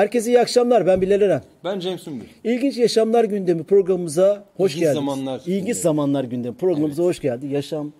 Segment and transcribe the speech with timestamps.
[0.00, 0.86] Herkese iyi akşamlar.
[0.86, 1.42] Ben Bilal Eren.
[1.64, 2.24] Ben Cem Sümbül.
[2.44, 4.94] İlginç Yaşamlar Gündemi programımıza hoş İlginç geldiniz.
[4.94, 5.74] Zamanlar İlginç Gündemi.
[5.74, 7.46] Zamanlar Gündemi programımıza hoş geldi.
[7.46, 7.92] Yaşam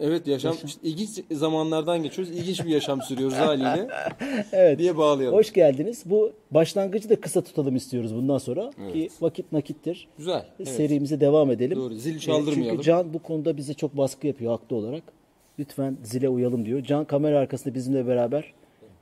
[0.00, 2.36] Evet yaşam, işte ilginç zamanlardan geçiyoruz.
[2.36, 3.88] İlginç bir yaşam sürüyoruz haliyle.
[4.52, 4.78] Evet.
[4.78, 5.38] diye bağlayalım.
[5.38, 6.02] Hoş geldiniz.
[6.06, 10.08] Bu başlangıcı da kısa tutalım istiyoruz bundan sonra ki vakit nakittir.
[10.18, 10.44] Güzel.
[10.58, 10.68] Evet.
[10.68, 11.78] Serimize devam edelim.
[11.78, 12.70] Doğru, zil Ee, çaldırmayalım.
[12.70, 15.02] Çünkü Can bu konuda bize çok baskı yapıyor haklı olarak.
[15.58, 16.82] Lütfen zile uyalım diyor.
[16.82, 18.52] Can kamera arkasında bizimle beraber.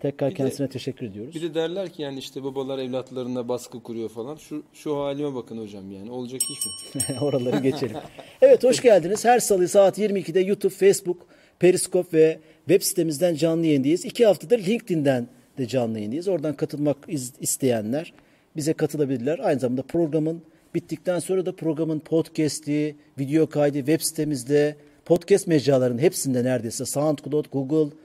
[0.01, 1.35] Tekrar Bir de- kendisine teşekkür ediyoruz.
[1.35, 4.37] Bir de derler ki yani işte babalar evlatlarına baskı kuruyor falan.
[4.37, 7.19] Şu şu halime bakın hocam yani olacak iş mi?
[7.21, 7.97] Oraları geçelim.
[8.43, 9.25] Evet hoş geldiniz.
[9.25, 11.27] Her salı saat 22'de YouTube, Facebook,
[11.59, 12.39] Periscope ve
[12.69, 14.05] web sitemizden canlı yayındayız.
[14.05, 16.29] İki haftadır LinkedIn'den de canlı yayındayız.
[16.29, 16.97] Oradan katılmak
[17.41, 18.13] isteyenler
[18.57, 19.39] bize katılabilirler.
[19.39, 20.43] Aynı zamanda programın
[20.75, 27.97] bittikten sonra da programın podcast'i, video kaydı web sitemizde, podcast mecralarının hepsinde neredeyse SoundCloud, Google,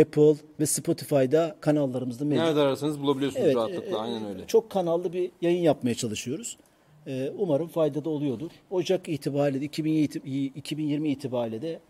[0.00, 2.44] Apple ve Spotify'da kanallarımızda mevcut.
[2.44, 3.96] Nerede ararsanız bulabiliyorsunuz Evet, rahatlıkla.
[3.96, 4.46] e, Aynen öyle.
[4.46, 6.56] Çok kanallı bir yayın yapmaya çalışıyoruz.
[7.06, 8.50] E, Umarım faydalı oluyordur.
[8.70, 11.80] Ocak itibariyle de 2020 2020 itibariyle de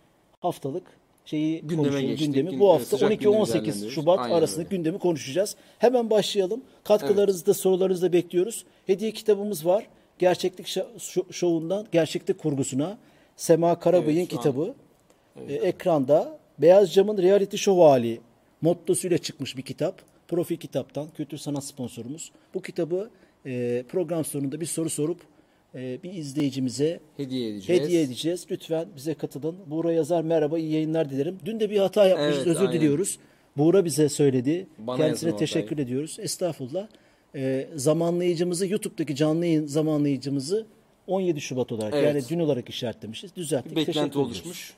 [0.41, 0.82] haftalık
[1.24, 2.26] şeyi Gündeme geçtik.
[2.26, 2.50] gündemi.
[2.50, 3.94] Gün- Bu evet, hafta sıcak gündemi 12-18 değerlendiriyoruz.
[3.94, 4.76] Şubat Aynen arasındaki öyle.
[4.76, 5.56] gündemi konuşacağız.
[5.78, 6.62] Hemen başlayalım.
[6.84, 8.64] Katkılarınızı da sorularınızı da bekliyoruz.
[8.86, 9.86] Hediye kitabımız var.
[10.19, 12.98] Gerçeklik şo- şo- şovundan gerçeklik kurgusuna
[13.36, 14.75] Sema Karabay'ın Evet, şu an- kitabı
[15.48, 18.20] e, ekranda Beyaz Cam'ın reality show hali
[18.60, 20.02] mottosuyla çıkmış bir kitap.
[20.28, 22.32] Profil kitaptan kültür sanat sponsorumuz.
[22.54, 23.10] Bu kitabı
[23.46, 25.20] e, program sonunda bir soru sorup
[25.74, 27.82] e, bir izleyicimize Hediye edeceğiz.
[27.82, 28.46] hediye edeceğiz.
[28.50, 29.56] Lütfen bize katılın.
[29.66, 31.38] Buğra yazar merhaba iyi yayınlar dilerim.
[31.44, 32.72] Dün de bir hata yapmışız Evet, özür aynen.
[32.72, 33.19] diliyoruz.
[33.56, 34.66] Buğra bize söyledi.
[34.78, 35.86] Bana Kendisine teşekkür hatayı.
[35.86, 36.16] ediyoruz.
[36.20, 36.88] Estağfurullah.
[37.34, 40.66] E, zamanlayıcımızı YouTube'daki canlı yayın zamanlayıcımızı
[41.06, 42.14] 17 Şubat olarak Evet.
[42.14, 43.36] yani dün olarak işaretlemişiz.
[43.36, 43.72] Düzelttik.
[43.72, 44.72] Bir beklenti ediyoruz.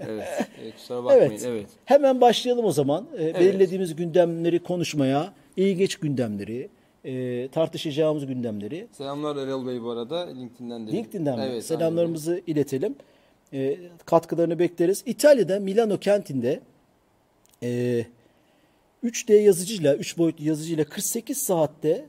[0.00, 0.48] Evet.
[0.60, 0.74] evet.
[0.76, 1.30] Kusura bakmayın.
[1.30, 1.44] Evet.
[1.46, 1.66] Evet.
[1.84, 3.06] Hemen başlayalım o zaman.
[3.18, 6.68] Ee, Belirlediğimiz gündemleri konuşmaya, ilginç gündemleri,
[7.04, 10.28] e, tartışacağımız gündemleri Selamlar Erol Bey bu arada.
[10.28, 10.92] LinkedIn'den de.
[10.92, 11.44] LinkedIn'den mi?
[11.50, 12.94] Evet, selamlarımızı iletelim.
[13.52, 15.02] Ee, katkılarını bekleriz.
[15.06, 16.60] İtalya'da Milano kentinde
[17.62, 18.04] e,
[19.04, 22.04] 3D yazıcıyla, 3 boyutlu yazıcıyla 48 saatte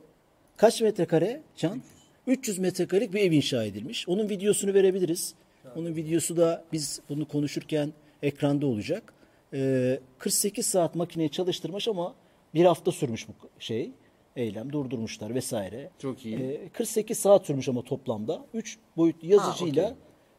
[0.58, 1.82] kaç metrekare Can?
[2.28, 4.10] 300 metrekarelik bir ev inşa edilmiş.
[4.10, 5.34] Onun videosunu verebiliriz.
[5.76, 9.14] Onun videosu da biz bunu konuşurken ekranda olacak.
[9.54, 12.16] Ee, 48 saat makineyi çalıştırmış ama
[12.54, 13.92] bir hafta sürmüş bu şey.
[14.36, 15.90] Eylem durdurmuşlar vesaire.
[16.00, 16.38] Çok iyi.
[16.38, 18.46] Ee, 48 saat sürmüş ama toplamda.
[18.54, 19.96] 3 boyutlu yazıcıyla Ha,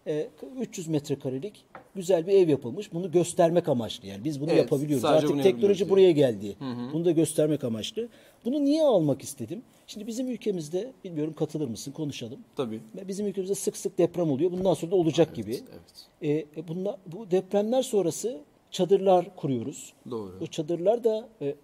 [0.07, 0.29] e,
[0.61, 1.65] 300 metrekarelik
[1.95, 2.93] güzel bir ev yapılmış.
[2.93, 4.25] Bunu göstermek amaçlı yani.
[4.25, 5.05] Biz bunu Evet, yapabiliyoruz.
[5.05, 6.57] Artık teknoloji buraya geldi.
[6.93, 8.09] Bunu da göstermek amaçlı.
[8.45, 9.63] Bunu niye almak istedim?
[9.87, 12.39] Şimdi bizim ülkemizde bilmiyorum katılır mısın konuşalım.
[12.57, 12.81] Tabii.
[13.09, 14.53] Bizim ülkemizde sık sık deprem oluyor.
[14.53, 15.53] Bundan sonra da olacak gibi.
[15.53, 16.07] Evet.
[16.23, 18.41] E, e, bunlar, bu depremler sonrası
[18.73, 19.93] çadırlar kuruyoruz.
[20.11, 20.33] Doğru.
[20.43, 21.55] O çadırlar da e, e,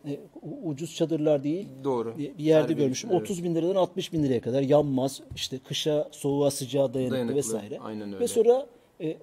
[0.64, 1.69] ucuz çadırlar değil.
[1.84, 2.14] Doğru.
[2.19, 3.10] Bir yerde Her görmüşüm.
[3.12, 3.22] evet.
[3.22, 5.20] 30 bin liradan 60 bin liraya kadar yanmaz.
[5.36, 7.78] İşte kışa, soğuğa, sıcağa dayanıklı, Dayanıklı, vesaire.
[7.80, 8.20] aynen öyle.
[8.20, 8.66] Ve sonra
[9.00, 9.16] e, e,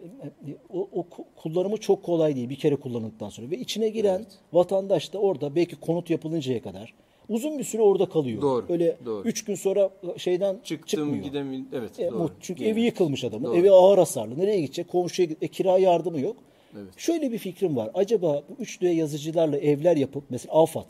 [0.73, 3.51] o, o ku- kullanımı çok kolay değil bir kere kullanıldıktan sonra.
[3.51, 6.93] Ve içine giren vatandaş da orada belki konut yapılıncaya kadar
[7.29, 8.41] uzun bir süre orada kalıyor.
[8.41, 9.27] Doğru, Öyle doğru.
[9.27, 11.23] 3 gün sonra şeyden Çıktım çıkmıyor.
[11.23, 11.67] gidemiyorum.
[11.73, 11.99] Evet.
[11.99, 12.31] E, doğru.
[12.39, 12.71] çünkü Yani.
[12.71, 13.45] evi yıkılmış adamın.
[13.47, 13.55] Doğru.
[13.57, 14.37] Evi ağır hasarlı.
[14.39, 14.87] Nereye gidecek?
[14.87, 16.35] Komşuya e, kira yardımı yok.
[16.75, 16.93] Evet.
[16.97, 17.91] Şöyle bir fikrim var.
[17.93, 20.89] Acaba bu 3D yazıcılarla evler yapıp mesela AFAD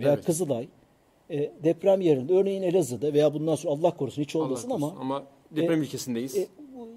[0.00, 0.24] veya Evet.
[0.24, 0.68] Kızılay
[1.30, 4.88] e, deprem yerinde örneğin Elazığ'da veya bundan sonra Allah korusun hiç Allah olmasın korusun.
[4.90, 6.36] ama ama deprem ülkesindeyiz.
[6.36, 6.88] e, bu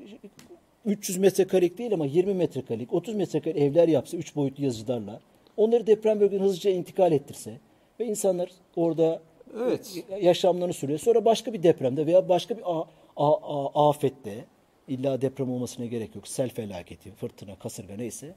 [0.92, 5.20] 300 metrekarelik değil ama 20 metrekarelik 30 metrekarelik evler yapsa 3 boyutlu yazıcılarla
[5.58, 7.58] onları deprem bölgesine hızlıca intikal ettirse
[8.00, 9.22] ve insanlar orada
[9.64, 10.04] Evet.
[10.22, 11.00] yaşamlarını sürüyor.
[11.00, 12.86] Sonra başka bir depremde veya başka bir a-
[13.18, 14.46] a- a- afette
[14.88, 16.28] illa deprem olmasına gerek yok.
[16.28, 18.36] Sel felaketi, fırtına, kasırga neyse.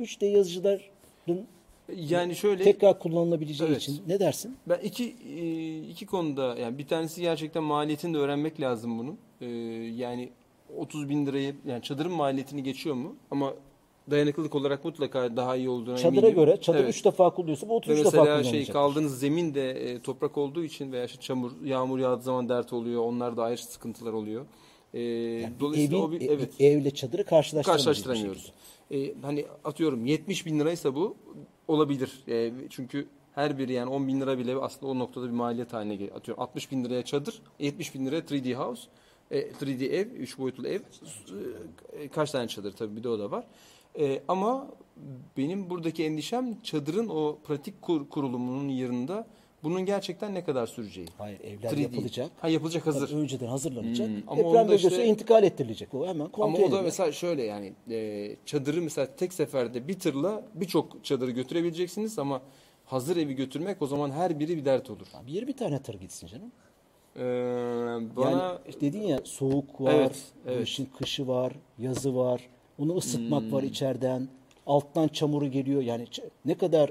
[0.00, 0.80] 3D yazıcıların
[1.96, 3.82] yani şöyle tekrar kullanılabileceği Evet.
[3.82, 4.56] için ne dersin?
[4.68, 9.18] Ben iki e, iki konuda yani bir tanesi gerçekten maliyetini de öğrenmek lazım bunun.
[9.40, 9.46] E,
[9.96, 10.30] yani
[10.76, 13.16] 30 bin lirayı yani çadırın maliyetini geçiyor mu?
[13.30, 13.54] Ama
[14.10, 16.34] dayanıklılık olarak mutlaka daha iyi olduğuna Çadıra eminim.
[16.34, 16.94] göre çadır Evet.
[16.94, 18.72] 3 defa kullanıyorsa bu Ve 33 defa mesela şey kullanılacak.
[18.74, 23.02] kaldığınız zemin de e, toprak olduğu için veya işte çamur, yağmur yağdığı zaman dert oluyor.
[23.04, 24.46] Onlar da ayrı sıkıntılar oluyor.
[24.94, 25.00] E,
[25.60, 26.60] dolayısıyla Evin, o bir, e- evet.
[26.60, 28.52] evle çadırı karşılaştıramıyoruz.
[28.90, 31.16] Ee, hani atıyorum 70 bin liraysa bu
[31.68, 32.24] olabilir.
[32.28, 35.94] Ee, çünkü her biri yani 10 bin lira bile aslında o noktada bir maliyet haline
[35.94, 36.16] geliyor.
[36.16, 38.82] Atıyorum 60 bin liraya çadır, 70 bin liraya 3D house,
[39.30, 40.80] e, 3D ev, 3 boyutlu ev.
[41.92, 43.44] E, kaç tane çadır tabii bir de o da var.
[43.98, 44.66] E, ama
[45.36, 49.26] benim buradaki endişem çadırın o pratik kur, kurulumunun yanında
[49.62, 51.06] bunun gerçekten ne kadar süreceği.
[51.18, 51.80] Hayır evler 3D.
[51.82, 52.30] yapılacak.
[52.40, 53.08] Ha yapılacak hazır.
[53.08, 54.08] Tabii önceden hazırlanacak.
[54.08, 56.80] Hmm, ama Deprem bölgesine işte- intikal ettirilecek o hemen Ama o da edilir.
[56.82, 62.42] mesela şöyle yani e, çadırı mesela tek seferde bir tırla birçok çadırı götürebileceksiniz ama
[62.84, 65.06] hazır evi götürmek o zaman her biri bir dert olur.
[65.26, 66.52] Bir yere bir tane tır gitsin canım.
[67.16, 67.20] Ee,
[68.16, 70.16] bana Yani işte dedin ya soğuk var, Evet,
[70.46, 70.68] evet.
[70.68, 72.40] işin kışı var, yazı var.
[72.78, 73.52] Onu ısıtmak Hmm.
[73.52, 74.28] var içeriden.
[74.66, 75.82] Alttan çamuru geliyor.
[75.82, 76.06] Yani
[76.44, 76.90] ne kadar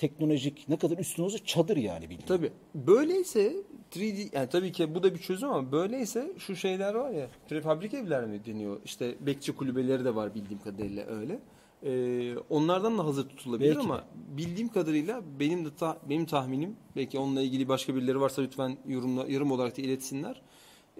[0.00, 2.26] teknolojik, ne kadar üstünüzü çadır yani bildiğin.
[2.26, 2.52] Tabii.
[2.74, 3.52] Böyleyse
[3.92, 7.94] 3D yani tabii ki bu da bir çözüm ama böyleyse şu şeyler var ya prefabrik
[7.94, 8.80] evler mi deniyor?
[8.84, 11.38] İşte bekçi kulübeleri de var bildiğim kadarıyla öyle.
[11.82, 14.04] Ee, onlardan da hazır tutulabilir Belki ama
[14.36, 19.26] bildiğim kadarıyla benim de ta- benim tahminim belki onunla ilgili başka birileri varsa lütfen yorumla
[19.26, 20.42] yorum olarak da iletsinler.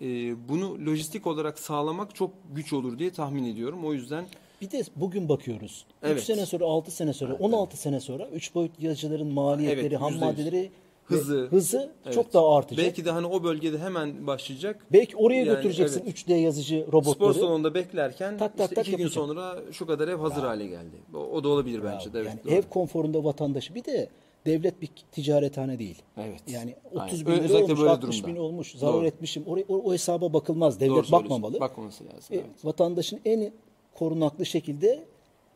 [0.02, 3.84] Ee, bunu lojistik olarak sağlamak çok güç olur diye tahmin ediyorum.
[3.84, 4.24] O yüzden
[4.60, 5.84] Bir de bugün bakıyoruz.
[6.02, 6.22] 3 Evet.
[6.22, 10.70] sene sonra, 6 sene sonra, 16 sene sonra 3 boyutlu yazıcıların maliyetleri, Evet, ham maddeleri
[11.04, 11.46] Hızı.
[11.50, 12.14] hızı Evet.
[12.14, 12.78] çok daha artacak.
[12.78, 14.86] Belki, belki de hani o bölgede hemen başlayacak.
[15.16, 16.18] oraya Yani götüreceksin evet.
[16.18, 17.34] 3D yazıcı Spor robotları.
[17.34, 20.96] salonunda beklerken Tak, tak, işte tak iki gün sonra şu kadar ev hazır hale geldi.
[21.14, 22.18] O, o da olabilir bence de.
[22.20, 23.74] Evet, yani ev konforunda vatandaşı.
[23.74, 24.08] Bir de
[24.46, 26.02] devlet bir ticarethane değil.
[26.16, 26.40] Evet.
[26.48, 27.06] Yani Aynen.
[27.06, 28.34] 30 bin lira Özellikle olmuş, böyle 60 durumda.
[28.36, 29.06] bin olmuş, zarar Doğru.
[29.06, 29.44] etmişim.
[29.46, 30.80] Oraya, o, o hesaba bakılmaz.
[30.80, 31.60] Devlet Doğru bakmamalı.
[31.60, 32.18] Bakmaması lazım.
[32.30, 32.64] E, Evet.
[32.64, 33.52] Vatandaşın en
[33.94, 35.04] korunaklı şekilde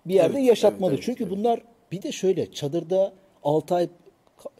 [0.07, 0.91] bir yerde Evet, yaşatmalı.
[0.91, 1.37] evet, evet, Çünkü evet.
[1.39, 1.61] bunlar
[1.93, 3.89] bir de şöyle çadırda 6 ay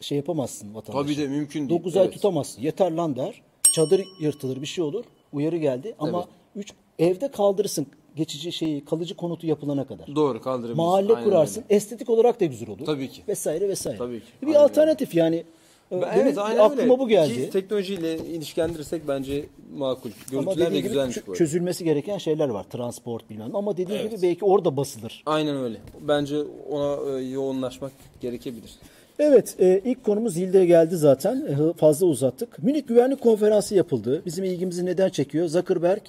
[0.01, 1.03] şey yapamazsın vatandaşı.
[1.07, 1.79] Tabii de mümkün değil.
[1.79, 2.13] 9 ay Evet.
[2.13, 2.61] tutamazsın.
[2.61, 3.41] Yeter lan der.
[3.71, 5.05] Çadır yırtılır bir şey olur.
[5.33, 10.15] Uyarı geldi ama 3 evde kaldırırsın geçici şeyi kalıcı konutu yapılana kadar.
[10.15, 10.83] Doğru kaldırabilirsin.
[10.85, 11.63] Mahalle Aynen kurarsın.
[11.63, 11.75] öyle.
[11.75, 12.85] Estetik olarak da güzel olur.
[12.85, 13.21] Tabii ki.
[13.27, 13.97] Vesaire vesaire.
[13.97, 14.25] Tabii ki.
[14.41, 15.43] Bir Aynen alternatif yani.
[15.91, 16.99] Ben- Benim evet aynen aklıma öyle.
[16.99, 17.33] bu geldi.
[17.35, 19.45] Ki teknolojiyle ilişkilendirirsek bence
[19.77, 20.09] makul.
[20.31, 22.63] Görüntüler de gibi güzelmiş çö- bu çözülmesi gereken şeyler var.
[22.63, 23.55] Transport bilmem.
[23.55, 24.11] Ama dediği Evet.
[24.11, 25.23] gibi belki orada basılır.
[25.25, 25.77] Aynen öyle.
[26.01, 26.37] Bence
[26.69, 27.91] ona e, yoğunlaşmak
[28.21, 28.75] gerekebilir.
[29.19, 31.35] Evet, e, ilk konumuz Hilde geldi zaten.
[31.45, 32.63] E, fazla uzattık.
[32.63, 34.21] Münih Güvenlik Konferansı yapıldı.
[34.25, 35.47] Bizim ilgimizi neden çekiyor?
[35.47, 36.01] Zuckerberg,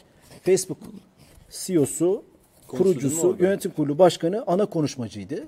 [0.42, 0.78] Facebook
[1.50, 2.22] CEO'su,
[2.68, 5.44] kurucusu, yönetim kurulu başkanı ana konuşmacıydı.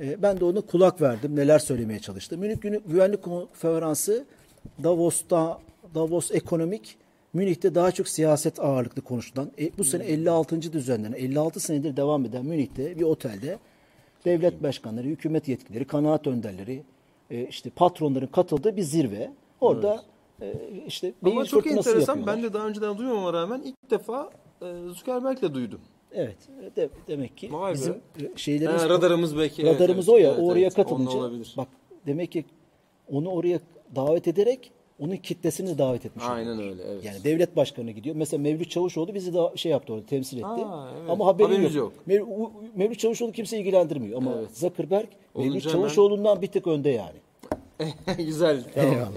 [0.00, 1.36] E, ben de ona kulak verdim.
[1.36, 2.38] Neler söylemeye çalıştı.
[2.38, 4.24] Münih Günü- Güvenlik Konferansı
[4.82, 5.58] Davos'ta
[5.94, 6.96] Davos Ekonomik
[7.34, 10.72] Münih'te daha çok siyaset ağırlıklı konuşulan, e, bu sene 56.
[10.72, 13.58] düzenlenen, 56 senedir devam eden Münih'te bir otelde
[14.24, 16.82] devlet başkanları, hükümet yetkilileri, kanaat önderleri,
[17.30, 19.30] e, işte patronların katıldığı bir zirve.
[19.60, 20.02] Orada
[20.42, 20.52] e,
[20.86, 21.98] işte beyin Ama çok enteresan.
[22.16, 22.36] yapıyorlar.
[22.36, 24.30] Ben de daha önceden duymama rağmen ilk defa
[24.62, 25.80] e, Zuckerberg'le duydum.
[26.16, 26.36] Evet.
[26.76, 27.74] De, demek ki Vay be.
[27.74, 29.66] bizim e, şeylerimiz Ha, radarımız belki.
[29.66, 30.30] radarımız evet, o ya.
[30.34, 30.74] evet, oraya evet.
[30.74, 31.54] katılınca olabilir.
[31.56, 31.68] bak
[32.06, 32.44] demek ki
[33.12, 33.60] onu oraya
[33.96, 36.72] davet ederek onun kitlesini davet etmiş Aynen oluyorlar.
[36.84, 37.04] öyle, evet.
[37.04, 38.16] Yani devlet başkanı gidiyor.
[38.16, 40.46] Mesela Mevlüt Çavuşoğlu bizi de şey yaptı orada temsil etti.
[40.46, 41.10] Aa, evet.
[41.10, 41.92] Ama haberimiz Haberimiz yok.
[42.08, 42.08] yok.
[42.08, 44.50] Mev- Mevlüt Çavuşoğlu kimse ilgilendirmiyor ama Evet.
[44.58, 47.16] Zuckerberg Olunca Mevlüt hemen- Çavuşoğlu'ndan bir tık önde yani.
[48.18, 48.64] Güzel.
[48.74, 49.12] Tamam.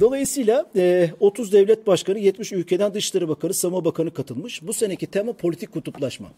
[0.00, 4.62] Dolayısıyla e, 30 devlet başkanı, 70 ülkeden Dışişleri Bakanı, Savunma Bakanı katılmış.
[4.62, 6.28] Bu seneki tema politik kutuplaşma.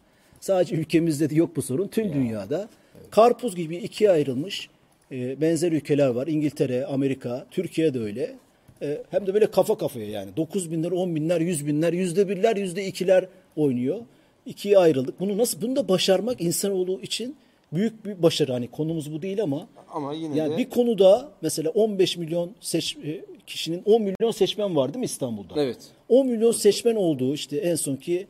[0.41, 1.89] Sadece ülkemizde de yok bu sorun.
[1.89, 2.69] Tüm dünyada
[3.11, 4.69] karpuz gibi ikiye ayrılmış
[5.13, 6.27] e, benzer ülkeler var.
[6.27, 8.37] İngiltere, Amerika, Türkiye de öyle.
[8.83, 10.37] E, hem de böyle kafa kafaya yani.
[10.37, 13.99] 9 binler, 10 binler, 100 binler, yüzde birler, yüzde ikiler oynuyor.
[14.47, 15.21] İkiye ayrıldık.
[15.21, 17.37] Bunu nasıl, bunu da başarmak insanoğlu için
[17.73, 18.53] büyük bir başarı.
[18.53, 22.97] Hani konumuz bu değil ama Ama yine yani de bir konuda mesela 15 milyon seç,
[22.97, 25.63] e, kişinin 10 milyon seçmen var değil mi İstanbul'da?
[25.63, 25.79] Evet.
[26.09, 28.27] 10 milyon seçmen olduğu işte en sonki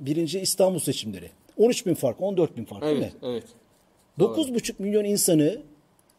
[0.00, 1.30] birinci İstanbul seçimleri.
[1.56, 3.28] 13 bin fark, 14 bin fark değil evet, mi?
[3.28, 3.44] evet.
[4.18, 5.62] 9,5 milyon insanı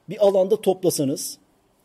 [0.09, 1.37] bir alanda toplasanız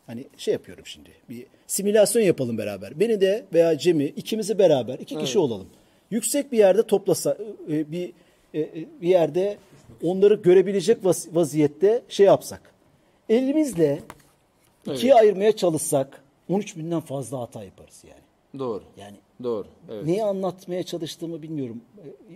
[0.07, 2.99] hani şey yapıyorum şimdi bir simülasyon yapalım beraber.
[2.99, 5.67] Beni de veya Cem'i ikimizi beraber iki kişi olalım.
[6.11, 7.37] Yüksek bir yerde toplasa
[7.69, 8.11] e, bir
[8.55, 9.57] e, bir yerde
[10.03, 12.73] onları görebilecek vaz- vaziyette şey yapsak.
[13.29, 13.99] Elimizle
[14.85, 18.59] ikiye ayırmaya çalışsak 13 binden fazla hata yaparız yani.
[18.59, 18.83] Doğru.
[18.97, 19.67] Yani Doğru.
[19.91, 20.05] Evet.
[20.05, 21.81] Neyi anlatmaya çalıştığımı bilmiyorum.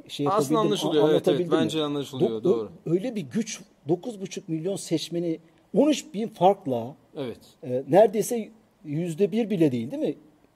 [0.06, 1.40] Ee, Şey Aslında anlaşılıyor, evet, evet.
[1.40, 1.52] mi?
[1.52, 2.70] Bence anlaşılıyor, Do- doğru.
[2.86, 5.40] Öyle bir güç 9,5 milyon seçmeni
[5.78, 7.38] 13 bin farkla Evet.
[7.64, 8.50] e, neredeyse
[8.86, 10.16] yüzde bir bile değil değil mi?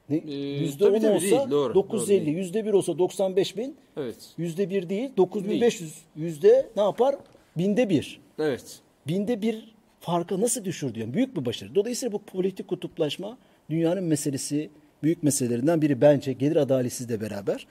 [0.10, 2.38] Ne, Ee, yüzde tabii on tabii olsa değil, doğru, 950, doğru değil.
[2.38, 4.16] yüzde bir olsa 95 bin, Evet.
[4.38, 7.16] yüzde bir değil 9500 yüzde ne yapar?
[7.58, 8.20] Binde bir.
[8.40, 8.80] Evet.
[9.08, 11.00] Binde bir farka nasıl düşürdü?
[11.00, 11.76] Yani büyük bir başarı.
[11.76, 13.38] Dolayısıyla bu politik kutuplaşma
[13.70, 14.70] dünyanın meselesi,
[15.04, 17.68] büyük meselelerinden biri bence gelir adaletsizle de beraber.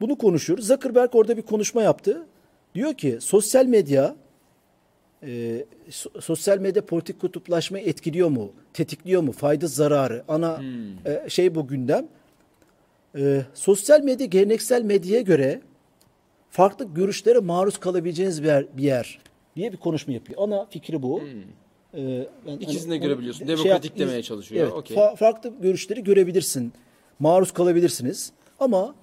[0.00, 0.66] Bunu konuşuyoruz.
[0.66, 2.26] Zuckerberg orada bir konuşma yaptı.
[2.74, 4.16] Diyor ki sosyal medya
[5.22, 8.52] e, so- sosyal medya politik kutuplaşmayı etkiliyor mu?
[8.72, 9.32] Tetikliyor mu?
[9.32, 10.22] Fayda zararı.
[10.28, 10.62] Ana
[11.06, 12.08] e, şey bu gündem.
[13.18, 15.60] E, sosyal medya geleneksel medyaya göre
[16.50, 19.18] farklı görüşlere maruz kalabileceğiniz bir yer, bir yer
[19.56, 20.42] diye bir konuşma yapıyor.
[20.42, 21.20] Ana fikri bu.
[21.94, 23.38] Ee, ben İkisini de onu görebiliyorsun.
[23.46, 24.62] şey Demokratik yap- demeye çalışıyor.
[24.64, 24.96] Evet, Okey.
[24.96, 26.72] fa- farklı görüşleri görebilirsin.
[27.18, 28.32] Maruz kalabilirsiniz.
[28.60, 28.94] Ama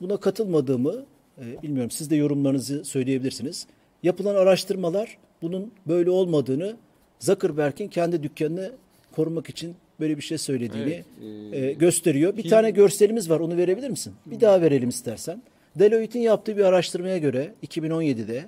[0.00, 1.04] buna katılmadığımı
[1.38, 1.90] e, bilmiyorum.
[1.90, 3.66] Siz de yorumlarınızı söyleyebilirsiniz.
[4.02, 6.76] Yapılan araştırmalar bunun böyle olmadığını
[7.18, 8.72] Zuckerberg'in kendi dükkanını
[9.12, 12.36] korumak için böyle bir şey söylediğini Evet, e, gösteriyor.
[12.36, 13.40] Bir film- tane görselimiz var.
[13.40, 14.14] Onu verebilir misin?
[14.26, 15.42] Bir daha verelim istersen.
[15.78, 18.44] Deloitte'in yaptığı bir araştırmaya göre 2017'de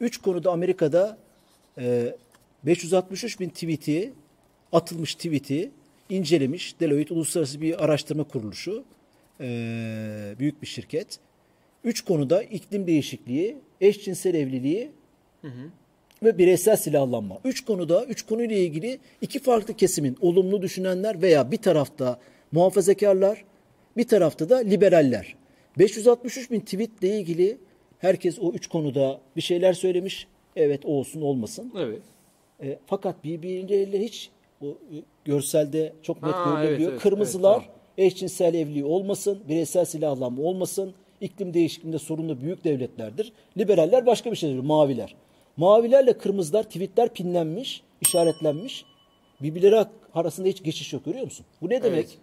[0.00, 1.18] 3 konuda Amerika'da
[1.78, 2.14] e,
[2.66, 4.12] 563 bin tweet'i
[4.72, 5.70] atılmış tweet'i
[6.10, 6.80] incelemiş.
[6.80, 8.84] Deloitte uluslararası bir araştırma kuruluşu.
[9.40, 11.18] E, büyük bir şirket.
[11.84, 14.90] Üç konuda iklim değişikliği, eşcinsel evliliği
[16.22, 17.38] ve bireysel silahlanma.
[17.44, 22.18] Üç konuda, üç konuyla ilgili iki farklı kesimin olumlu düşünenler veya bir tarafta
[22.52, 23.44] muhafazakarlar,
[23.96, 25.34] bir tarafta da liberaller.
[25.78, 27.58] 563 bin tweetle ilgili
[27.98, 30.26] herkes o üç konuda bir şeyler söylemiş.
[30.56, 31.72] Evet olsun olmasın.
[31.78, 32.02] Evet.
[32.62, 36.80] E, fakat birbirleriyle hiç o e, görselde çok net Ha, görülebiliyor.
[36.80, 43.32] evet, evet, Kırmızılar evet, eşcinsel evliliği olmasın, bireysel silahlanma olmasın, iklim değişikliğinde sorunlu büyük devletlerdir.
[43.58, 45.14] Liberaller başka bir şey diyor, maviler.
[45.56, 48.84] Mavilerle kırmızılar, tweetler pinlenmiş, işaretlenmiş.
[49.42, 51.46] Birbirleri arasında hiç geçiş yok görüyor musun?
[51.62, 52.04] Bu ne demek?
[52.04, 52.18] Evet.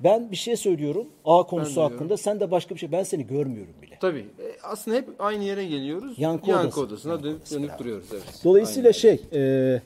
[0.00, 2.92] Ben bir şey söylüyorum A konusu hakkında, sen de başka bir şey.
[2.92, 3.98] Ben seni görmüyorum bile.
[4.00, 4.18] Tabii.
[4.18, 6.18] E, aslında hep aynı yere geliyoruz.
[6.18, 6.80] Yankı Yankı odası.
[6.80, 8.06] odasına Yankı dönüp, dönüp duruyoruz.
[8.12, 8.40] Evet.
[8.44, 8.98] Dolayısıyla Aynen.
[8.98, 9.82] şey e,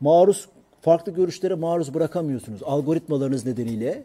[0.00, 0.48] maruz
[0.80, 2.62] farklı görüşlere maruz bırakamıyorsunuz.
[2.62, 4.02] Algoritmalarınız nedeniyle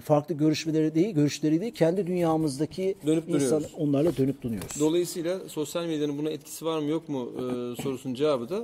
[0.00, 3.74] farklı görüşmeleri değil, görüşleri değil kendi dünyamızdaki Dönüp insan duruyoruz.
[3.78, 4.80] onlarla dönüp duruyoruz.
[4.80, 7.42] Dolayısıyla sosyal medyanın buna etkisi var mı yok mu e,
[7.82, 8.62] sorusunun cevabı da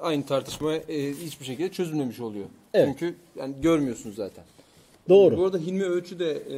[0.00, 2.46] aynı tartışma e, hiçbir şekilde çözülmemiş oluyor.
[2.74, 2.88] Evet.
[2.88, 4.44] Çünkü yani görmüyorsunuz zaten.
[5.08, 5.36] Doğru.
[5.36, 6.56] Bu arada Hilmi Ölçü de e,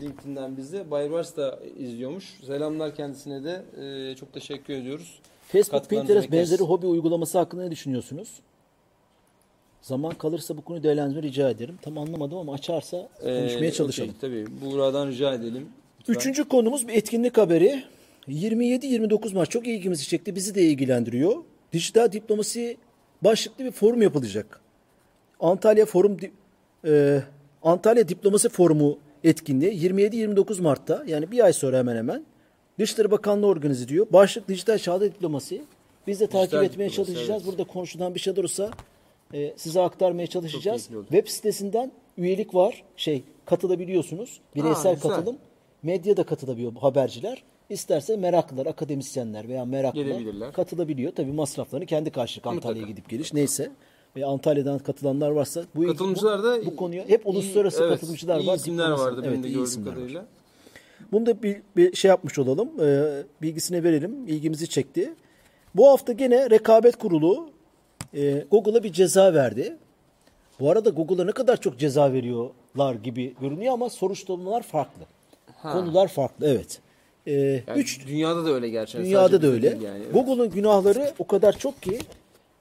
[0.00, 0.90] LinkedIn'den bizde.
[0.90, 2.24] Baybars da izliyormuş.
[2.46, 3.62] Selamlar kendisine de.
[3.82, 5.18] E, çok teşekkür ediyoruz.
[5.48, 8.28] Facebook, Pinterest benzeri hobi uygulaması hakkında ne düşünüyorsunuz?
[9.82, 11.78] Zaman kalırsa bu konuyu değerlendirme rica ederim.
[11.82, 14.10] Tam anlamadım ama açarsa E, konuşmaya çalışalım.
[14.10, 14.46] okey, tabii.
[14.60, 15.68] Buğra'dan rica edelim.
[16.00, 16.14] Lütfen.
[16.14, 17.82] Üçüncü konumuz bir etkinlik haberi.
[18.28, 20.34] 27-29 Mart çok ilgimizi çekti.
[20.34, 21.36] Bizi de ilgilendiriyor.
[21.72, 22.76] Dijital diplomasi
[23.24, 24.60] başlıklı bir forum yapılacak.
[25.40, 26.16] Antalya Forum
[26.86, 27.20] e,
[27.62, 32.24] Antalya Diplomasi Forumu etkinliği 27-29 Mart'ta yani bir ay sonra hemen hemen
[32.78, 34.06] Dışişleri Bakanlığı organize ediyor.
[34.12, 35.62] Başlık dijital çağda diplomasi.
[36.06, 37.30] Biz de takip Dijital etmeye diplomasi, çalışacağız.
[37.30, 37.46] evet.
[37.46, 38.70] Burada konuşulan bir şey olursa
[39.34, 40.88] e, size aktarmaya çalışacağız.
[41.10, 42.84] Web sitesinden üyelik var.
[42.96, 44.40] Şey katılabiliyorsunuz.
[44.56, 45.10] Bireysel güzel.
[45.10, 45.36] katılım.
[45.82, 47.42] Medyada katılabiliyor bu haberciler.
[47.70, 51.12] İsterse meraklılar, akademisyenler veya meraklılar katılabiliyor.
[51.12, 52.90] Tabii masraflarını kendi karşılık Antalya'ya Mutlaka.
[52.90, 53.70] gidip geliş neyse.
[54.16, 58.40] Ve Antalya'dan katılanlar varsa bu Katılımcılar bu, da bu konuya hep uluslararası iyi- evet, katılımcılar
[58.40, 58.56] iyi var.
[58.56, 59.94] isimler vardı benim Evet, de iyi gördüğüm isimler var.
[59.96, 60.24] kadarıyla.
[61.12, 62.68] Bunu da bir, bir şey yapmış olalım.
[62.80, 64.26] Ee, bilgisini verelim.
[64.26, 65.14] İlgimizi çekti.
[65.74, 67.50] Bu hafta gene rekabet kurulu
[68.14, 69.76] e, Google'a bir ceza verdi.
[70.60, 75.02] Bu arada Google'a ne kadar çok ceza veriyorlar gibi görünüyor ama soruşturmalar farklı.
[75.62, 76.80] Konular farklı evet.
[77.26, 79.04] Ee, Yani üç dünyada da öyle gerçekten.
[79.04, 79.66] dünyada da öyle.
[79.66, 80.02] Yani.
[80.04, 80.14] Evet.
[80.14, 81.98] Google'ın günahları o kadar çok ki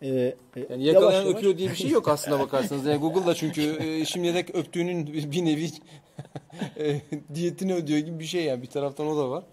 [0.02, 0.36] e, e,
[0.70, 2.86] Yani yakalayan yavaş öpüyor diye bir şey yok aslında bakarsanız.
[2.86, 5.70] Yani Google'da çünkü e, şimdiye dek öptüğünün bir bir nevi
[6.80, 7.02] e,
[7.36, 8.62] diyetini ödüyor gibi bir şey yani.
[8.62, 9.44] Bir taraftan o da var.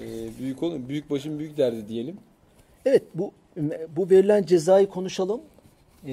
[0.00, 0.04] E,
[0.38, 2.16] büyük olun, büyük başın büyük derdi diyelim.
[2.84, 3.32] Evet bu
[3.96, 5.40] bu verilen cezayı konuşalım.
[6.06, 6.12] E,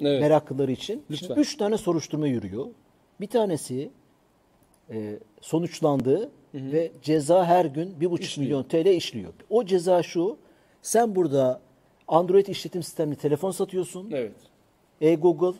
[0.00, 0.20] Evet.
[0.20, 1.02] Meraklıları için.
[1.10, 1.26] Lütfen.
[1.26, 2.66] Şimdi üç tane soruşturma yürüyor.
[3.20, 3.90] Bir tanesi
[4.90, 9.32] e, sonuçlandı ve ceza her gün bir buçuk milyon TL işliyor.
[9.50, 10.36] O ceza şu.
[10.82, 11.60] Sen burada
[12.08, 14.10] Android işletim sistemli telefon satıyorsun.
[14.12, 14.32] Evet.
[15.00, 15.58] E-Google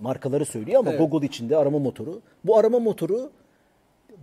[0.00, 1.00] markaları söylüyor ama Evet.
[1.10, 2.20] Google içinde arama motoru.
[2.44, 3.30] Bu arama motoru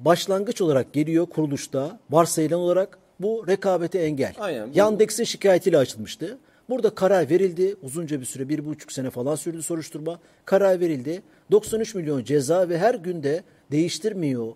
[0.06, 4.34] başlangıç olarak geliyor kuruluşta varsayılan olarak bu rekabete engel.
[4.40, 6.38] Aynen, bu- Yandex'in şikayetiyle açılmıştı.
[6.70, 7.76] Burada karar verildi.
[7.84, 10.20] Uzunca bir süre, bir buçuk sene falan sürdü soruşturma.
[10.46, 11.22] Karar verildi.
[11.52, 14.48] 93 milyon ceza ve her günde değiştirmiyor.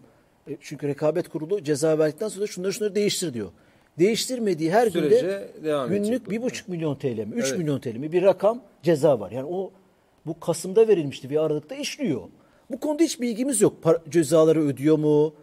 [0.50, 3.50] E, Çünkü rekabet kurulu ceza verdikten sonra şunları şunları değiştir diyor.
[4.00, 7.58] Değiştirmediği her Sürece günde devam günlük bir buçuk milyon TL mi, 3 Evet.
[7.58, 9.32] milyon TL mi bir rakam ceza var.
[9.32, 9.72] Yani o
[10.26, 12.22] bu Kasım'da verilmişti ve Aralık'ta işliyor.
[12.72, 13.74] Bu konuda hiç bilgimiz yok.
[13.84, 15.34] Par- cezaları ödüyor mu?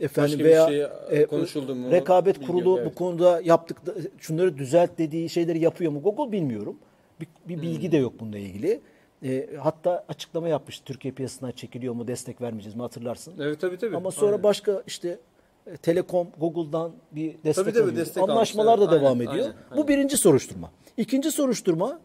[0.00, 0.82] Efendim Başka bir veya şey,
[1.22, 1.90] e, konuşuldu mu?
[1.90, 2.90] Rekabet Bilgi kurulu evet.
[2.90, 3.76] bu konuda yaptık
[4.18, 6.02] şunları düzelt dediği şeyleri yapıyor mu?
[6.02, 6.78] Google bilmiyorum.
[7.20, 8.80] Bir, bir bilgi de yok bununla ilgili.
[9.24, 10.84] E, hatta açıklama yapmıştı.
[10.84, 13.34] Türkiye piyasasından çekiliyor mu, destek vermeyeceğiz mi hatırlarsın.
[13.40, 13.96] Evet tabii tabii.
[13.96, 14.42] Ama sonra Aynen.
[14.42, 15.18] başka işte
[15.66, 19.00] e, Telekom, Google'dan bir destek Tabii, tabii, destek Anlaşmalar da almışlar.
[19.00, 19.46] devam Aynen, ediyor.
[19.46, 19.88] aynen, Bu aynen.
[19.88, 20.70] birinci soruşturma.
[20.96, 22.00] İkinci soruşturma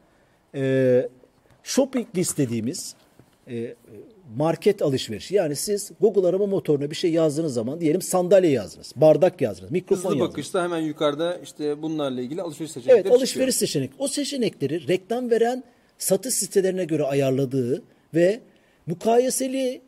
[0.56, 1.10] e,
[1.64, 2.96] shopping list dediğimiz
[3.48, 3.76] e, e,
[4.38, 5.36] market alışverişi.
[5.36, 9.96] Yani siz Google arama motoruna bir şey yazdığınız zaman diyelim sandalye yazdınız, bardak yazdınız, mikrofon
[9.96, 10.32] Hızlı yazdınız.
[10.32, 13.92] bakışta hemen yukarıda işte bunlarla ilgili alışveriş seçenekleri Evet alışveriş seçenek.
[14.00, 15.64] O seçenekleri reklam veren
[15.98, 17.84] satış sitelerine göre ayarladığı
[18.14, 18.40] ve
[18.88, 19.82] mukayeseli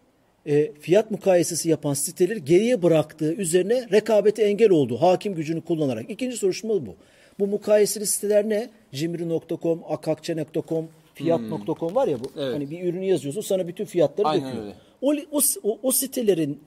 [0.46, 6.10] e, fiyat mukayesesi yapan siteleri geriye bıraktığı üzerine rekabete engel olduğu hakim gücünü kullanarak.
[6.10, 6.96] İkinci soruşturma bu.
[7.40, 8.70] Bu mukayeseli siteler ne?
[8.92, 12.24] Cimri.com, akakçe.com, fiyat.com var ya bu.
[12.38, 12.56] Evet.
[12.56, 14.64] Hani bir ürünü yazıyorsun sana bütün fiyatları Aynen döküyor.
[14.64, 15.26] öyle.
[15.32, 16.60] O, o, o, sitelerin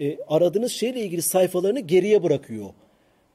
[0.00, 2.66] e, aradığınız şeyle ilgili sayfalarını geriye bırakıyor.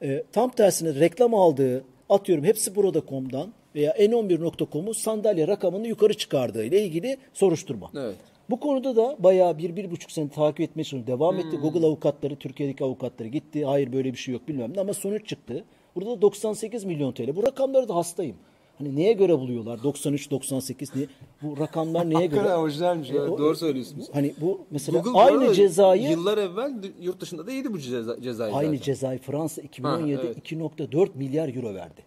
[0.01, 6.83] E, tam tersine reklam aldığı atıyorum hepsi burada.com'dan veya n11.com'u sandalye rakamını yukarı çıkardığı ile
[6.83, 7.91] ilgili soruşturma.
[7.95, 8.15] Evet.
[8.49, 11.15] Bu konuda da bayağı bir, bir buçuk sene takip etmeye çalıştım.
[11.15, 11.51] Devam etti.
[11.51, 11.61] Hmm.
[11.61, 13.65] Google avukatları, Türkiye'deki avukatları gitti.
[13.65, 15.63] Hayır böyle bir şey yok bilmem ne ama sonuç çıktı.
[15.95, 17.35] Burada da 98 milyon TL.
[17.35, 18.35] Bu rakamları da hastayım.
[18.79, 19.83] Hani neye göre buluyorlar?
[19.83, 21.07] 93, 98 niye?
[21.41, 22.39] Bu rakamlar neye göre?
[22.39, 23.09] Hakikaten orijinalmiş.
[23.12, 24.05] evet, E, o- doğru söylüyorsunuz.
[24.13, 28.53] Hani bu mesela Google aynı cezayı yıllar evvel yurt dışında da yedi bu ceza, cezayı
[28.55, 28.81] aynı zaten.
[28.83, 30.38] cezayı Fransa 2017'de Ha, evet.
[30.51, 32.01] 2.4 milyar euro verdi.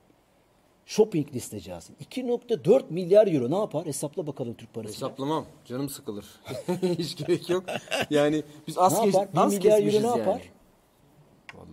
[0.86, 1.92] Shopping liste cezası.
[1.92, 3.86] 2.4 milyar euro ne yapar?
[3.86, 5.06] Hesapla bakalım Türk parasıyla.
[5.08, 5.44] Hesaplamam.
[5.64, 6.24] Canım sıkılır.
[6.98, 7.64] Hiç gerek yok.
[8.10, 9.32] Yani biz az, Ne kes, yapar?
[9.34, 10.18] Bir az milyar euro ne yani.
[10.18, 10.42] yapar?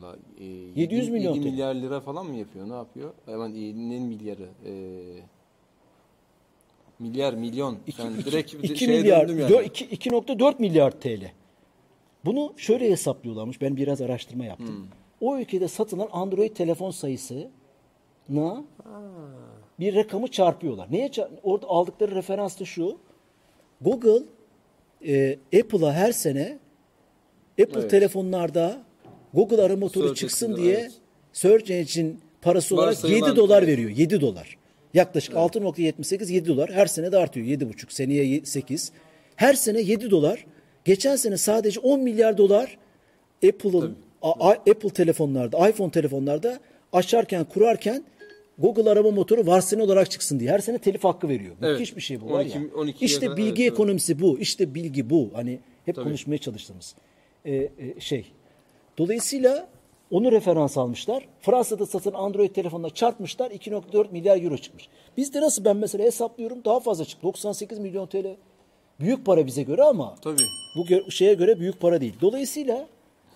[0.02, 0.46] Vallahi e,
[0.82, 1.40] 700 7 milyon TL.
[1.40, 2.70] milyar lira falan mı yapıyor?
[2.70, 3.14] Ne yapıyor?
[3.26, 4.50] Hemen e, ne milyarı?
[4.66, 4.74] E,
[7.00, 7.78] milyar, milyon.
[7.98, 9.52] Sen direkt 2 şeye milyar, döndüm yani.
[9.54, 11.32] dö- iki- 2.4 milyar TL.
[12.26, 13.62] Bunu şöyle hesaplıyorlarmış.
[13.62, 14.68] Ben biraz araştırma yaptım.
[14.68, 14.86] Hmm.
[15.22, 18.64] O ülkede satılan Android telefon sayısına
[19.80, 20.92] bir rakamı çarpıyorlar.
[20.92, 22.98] Neye çar- Orada aldıkları referans da şu.
[23.82, 24.24] Google
[25.08, 26.58] e, Apple'a her sene
[27.62, 27.90] Apple Evet.
[27.92, 28.82] telefonlarda
[29.34, 30.92] Google arama motoru Search çıksın diye evet.
[31.34, 32.12] search engine
[32.42, 33.72] parası olarak Varsayılan 7 dolar para.
[33.72, 33.90] veriyor.
[33.90, 34.58] 7 dolar.
[34.94, 36.72] Yaklaşık 6.78 7 dolar.
[36.72, 37.48] Her sene de artıyor.
[37.48, 38.92] 7.5 seneye 8.
[39.36, 40.46] Her sene 7 dolar.
[40.86, 42.78] Geçen sene sadece 10 milyar dolar
[43.48, 43.96] Apple'ın
[44.70, 46.60] Apple telefonlarda, iPhone telefonlarda
[46.94, 48.04] açarken, kurarken
[48.58, 51.56] Google arama motoru varsayılan olarak çıksın diye her sene telif hakkı veriyor.
[51.62, 51.80] Evet.
[51.80, 52.64] Müthiş bir şey bu var 12 ya.
[52.76, 53.72] 12 işte bilgi evet, evet.
[53.72, 54.40] ekonomisi bu.
[54.40, 55.30] İşte bilgi bu.
[55.34, 56.04] Hani hep Tabii.
[56.04, 56.96] konuşmaya çalıştığımız
[57.46, 58.26] e, e, şey.
[59.00, 59.68] Dolayısıyla
[60.12, 61.28] onu referans almışlar.
[61.42, 63.52] Fransa'da satın Android telefonla çarpmışlar.
[63.52, 64.88] 2.4 milyar euro çıkmış.
[65.18, 67.24] Bizde nasıl ben mesela hesaplıyorum daha fazla çıktı.
[67.28, 68.36] 98 milyon TL.
[69.00, 70.42] Büyük para bize göre ama Tabii.
[70.76, 72.14] bu gö- şeye göre büyük para değil.
[72.22, 72.88] Dolayısıyla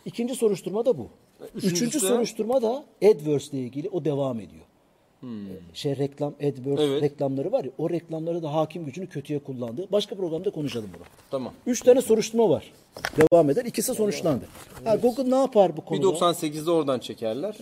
[0.06, 1.08] ikinci soruşturma da bu.
[1.56, 4.64] Üçüncüsü- Üçüncü soruşturma da AdWords ile ilgili o devam ediyor.
[5.74, 6.92] Şey reklam AdWords Hmm.
[6.92, 7.02] Evet.
[7.04, 9.88] reklamları var ya o reklamları da hakim gücünü kötüye kullandı.
[9.92, 11.04] Başka programda konuşalım bunu.
[11.32, 11.54] Tamam.
[11.68, 12.72] Üç tane soruşturma var.
[13.18, 13.66] Devam eder.
[13.66, 14.46] İkisi sonuçlandı.
[14.84, 16.08] Ha, Google ne yapar bu konuda?
[16.08, 17.56] 98'de oradan çekerler.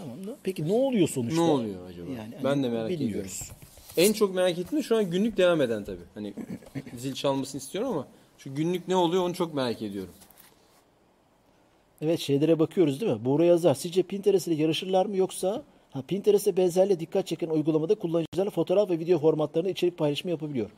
[0.44, 1.42] Peki ne oluyor sonuçta?
[1.42, 2.12] Ne oluyor acaba?
[2.12, 3.08] Yani, ben hani de merak ediyorum.
[3.08, 3.52] bilmiyoruz.
[3.98, 5.98] En çok merak ettiğim şu an günlük devam eden tabii.
[6.14, 6.34] Hani
[6.98, 10.14] zil çalmasını istiyorum ama şu günlük ne oluyor onu çok merak ediyorum.
[12.02, 13.26] Evet şeylere bakıyoruz değil mi?
[13.26, 13.76] Buğra yazar.
[13.76, 19.00] Sizce Pinterest ile yarışırlar mı yoksa ha, Pinterest'e benzerle dikkat çeken uygulamada kullanıcılarla fotoğraf ve
[19.00, 20.70] video formatlarında içerik paylaşımı yapabiliyor.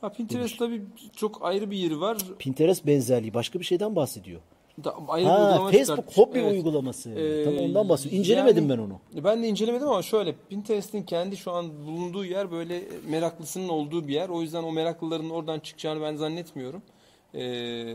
[0.00, 0.82] Ha Pinterest tabii
[1.16, 2.18] çok ayrı bir yeri var.
[2.38, 4.40] Pinterest benzerliği başka bir şeyden bahsediyor.
[4.84, 6.16] Da, ayrı bir Ha, uygulama Facebook çıkartmış.
[6.18, 6.52] hobi Evet.
[6.52, 7.10] uygulaması.
[7.10, 8.18] Ee, Tam ondan bahsediyor.
[8.18, 9.24] İncelemedim yani- ben onu.
[9.24, 14.14] Ben de incelemedim ama şöyle Pinterest'in kendi şu an bulunduğu yer böyle meraklısının olduğu bir
[14.14, 14.28] yer.
[14.28, 16.82] O yüzden o meraklıların oradan çıkacağını ben zannetmiyorum.
[17.34, 17.40] Ee,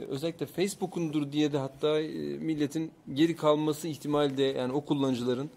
[0.10, 2.08] özellikle Facebook'undur diye de hatta e,
[2.38, 5.50] milletin geri kalması ihtimali de yani o kullanıcıların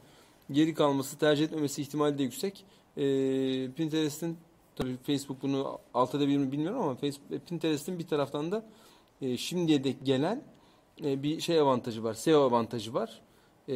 [0.50, 2.64] geri kalması tercih etmemesi ihtimali de yüksek.
[2.96, 3.02] Ee,
[3.76, 4.36] Pinterest'in
[4.76, 8.64] tabii Facebook bunu alt edebilir mi bilmiyorum ama Facebook, Pinterest'in bir taraftan da
[9.22, 10.42] e, şimdiye dek gelen
[11.04, 12.14] e, bir şey avantajı var.
[12.14, 13.20] SEO avantajı var.
[13.68, 13.74] E,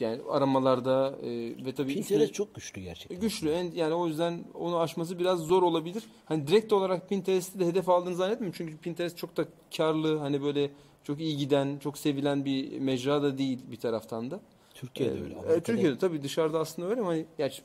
[0.00, 1.28] yani aramalarda e,
[1.64, 3.20] ve tabii Pinterest üstüne- çok güçlü gerçekten.
[3.20, 3.50] güçlü.
[3.50, 6.02] En, yani o yüzden onu aşması biraz zor olabilir.
[6.24, 8.54] Hani direkt olarak Pinterest'i de hedef aldığını zannetmiyorum.
[8.58, 9.44] Çünkü Pinterest çok da
[9.76, 10.70] karlı, hani böyle
[11.04, 14.40] çok iyi giden, çok sevilen bir mecra da değil bir taraftan da.
[14.80, 15.34] Türkiye'de Ee, öyle.
[15.34, 17.62] e, Amerika'da- Türkiye'de tabii dışarıda aslında öyle ama gerçi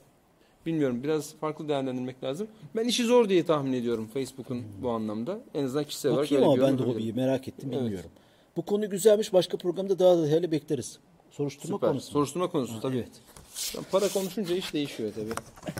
[0.65, 2.47] bilmiyorum biraz farklı değerlendirmek lazım.
[2.75, 5.39] Ben işi zor diye tahmin ediyorum Facebook'un bu anlamda.
[5.53, 7.81] En azından kişisel olarak Bakayım ama ben de hobiyi merak ettim Evet.
[7.83, 8.09] bilmiyorum.
[8.57, 9.33] Bu konu güzelmiş.
[9.33, 10.99] Başka programda daha da hele bekleriz.
[11.31, 11.89] Soruşturma Süper.
[11.89, 12.11] konusu.
[12.11, 12.97] Soruşturma konusu tabii.
[12.97, 13.85] Evet.
[13.91, 15.29] Para konuşunca iş değişiyor tabii.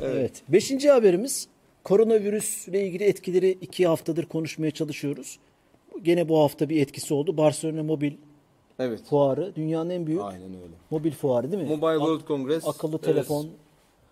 [0.00, 0.42] Evet.
[0.48, 1.48] Beşinci haberimiz
[1.84, 5.38] koronavirüsle ilgili etkileri iki haftadır konuşmaya çalışıyoruz.
[6.02, 7.36] Gene bu hafta bir etkisi oldu.
[7.36, 8.12] Barcelona Mobil
[8.78, 9.04] Evet.
[9.04, 10.74] Fuarı dünyanın en büyük Aynen öyle.
[10.90, 11.68] mobil fuarı değil mi?
[11.68, 12.68] Mobile Ak- World Congress.
[12.68, 13.04] akıllı evet.
[13.04, 13.46] telefon.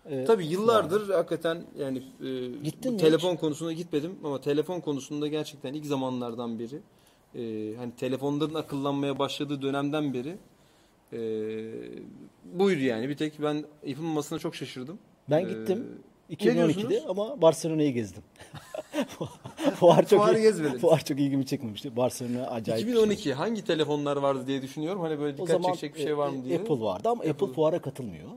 [0.09, 5.73] e, Tabii yıllardır hakikaten yani e, Gittin mi telefon konusunda gitmedim ama telefon konusunda gerçekten
[5.73, 6.79] ilk zamanlardan beri
[7.35, 10.35] e, hani telefonların akıllanmaya başladığı dönemden beri
[11.13, 11.19] e,
[12.59, 13.09] buydu yani.
[13.09, 14.99] Bir tek ben yapılmamasına çok şaşırdım.
[15.29, 15.95] Ben Ee, gittim ne
[16.31, 17.03] 2012'de diyorsunuz?
[17.07, 18.23] ama Barcelona'yı gezdim.
[19.75, 20.81] Fuar çok Fuarı gezmediniz.
[20.81, 21.95] Fuar çok ilgimi çekmemişti.
[21.95, 22.87] Barcelona acayip.
[22.87, 23.01] bir şey.
[23.01, 25.01] 2012 hangi telefonlar vardı diye düşünüyorum.
[25.01, 26.59] Hani böyle O dikkat zaman çekecek bir şey var mı e, diye.
[26.59, 27.47] Apple vardı ama Apple, Apple.
[27.47, 28.29] fuara katılmıyor.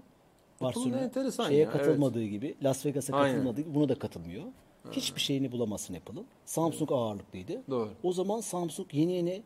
[0.62, 1.10] Barcelona
[1.48, 1.72] şeye ya, evet.
[1.72, 4.44] katılmadığı gibi, Las Vegas'a katılmadığı gibi buna da katılmıyor.
[4.92, 6.26] Hiçbir şeyini bulamazsın Apple'ın.
[6.44, 7.62] Samsung ağırlıklıydı.
[7.70, 7.90] Doğru.
[8.02, 9.42] O zaman Samsung yeni yeni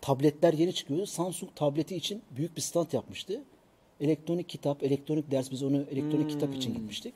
[0.00, 1.06] tabletler yeni çıkıyordu.
[1.06, 3.42] Samsung tableti için büyük bir stand yapmıştı.
[4.00, 6.76] elektronik kitap, elektronik ders biz onu elektronik kitap için Hmm.
[6.78, 7.14] gitmiştik.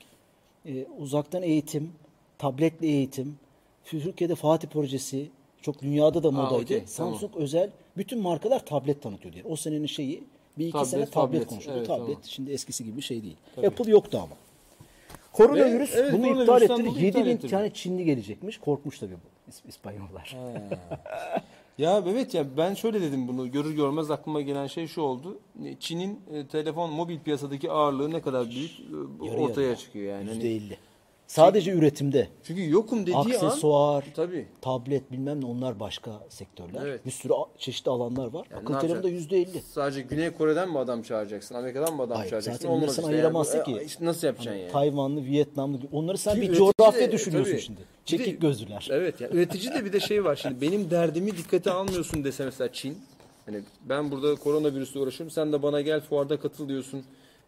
[0.65, 1.91] E, uzaktan eğitim,
[2.37, 3.39] tabletli eğitim,
[3.85, 5.29] Türkiye'de Fatih projesi
[5.61, 6.55] çok dünyada da modaydı.
[6.63, 9.43] okey, Samsung özel bütün markalar tablet tanıtıyor diye.
[9.43, 10.23] O senenin şeyi
[10.57, 11.47] bir iki Tablet, sene tablet, tablet.
[11.47, 11.77] konuşuyordu.
[11.79, 12.21] Evet, tablet tamam.
[12.23, 13.37] şimdi eskisi gibi bir şey değil.
[13.55, 13.67] Tabii.
[13.67, 14.35] Apple yoktu ama.
[15.33, 16.69] Koronavirüs Ve- evet, bunu iptal etti.
[16.69, 18.57] dolayı 7 iptal bin tane Çinli gelecekmiş.
[18.57, 20.37] Korkmuş tabii bu İs- İspanyollar.
[21.81, 25.39] Ya evet ya ben şöyle dedim bunu görür görmez aklıma gelen şey şu oldu.
[25.79, 29.75] Çin'in e, telefon mobil piyasadaki ağırlığı ne kadar büyük e, Yarı ortaya yarıya.
[29.75, 30.29] çıkıyor yani.
[30.29, 30.77] Hani- %50.
[31.35, 32.27] Sadece üretimde.
[32.43, 34.45] çünkü yokum dediği Aksesuar, an tabii.
[34.61, 36.81] tablet bilmem ne onlar başka sektörler.
[36.85, 37.05] Evet.
[37.05, 38.47] Bir sürü çeşitli alanlar var.
[38.51, 39.35] Yani Akıl telefonda yapacaksın?
[39.59, 39.61] %50.
[39.73, 41.55] Sadece Güney Kore'den mi adam çağıracaksın?
[41.55, 42.61] Amerika'dan mı adam Hayır, çağıracaksın?
[42.61, 43.11] zaten onları Olmaz işte.
[43.11, 43.81] ayıramazsın Yani bu- ki.
[43.81, 44.71] e, işte nasıl yapacaksın Hani yani?
[44.71, 47.61] Tayvanlı, Vietnamlı onlar sen Ki bir üretici coğrafya de- düşünüyorsun tabii.
[47.61, 47.81] şimdi.
[48.05, 48.87] Çekik gözlüler.
[48.91, 52.71] Evet ya üretici de bir de şey var şimdi benim derdimi dikkate almıyorsun dese mesela
[52.73, 52.97] Çin.
[53.45, 57.03] Hani ben burada koronavirüsle uğraşıyorum sen de bana gel fuarda katıl diyorsun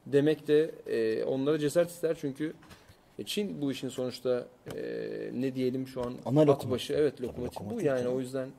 [0.05, 2.53] demek de e, onlara cesaret ister çünkü
[3.19, 4.81] e, Çin bu işin sonuçta e,
[5.33, 8.07] ne diyelim şu an Ana at başı evet lokomotif bu lokomotif yani yani.
[8.09, 8.49] o yüzden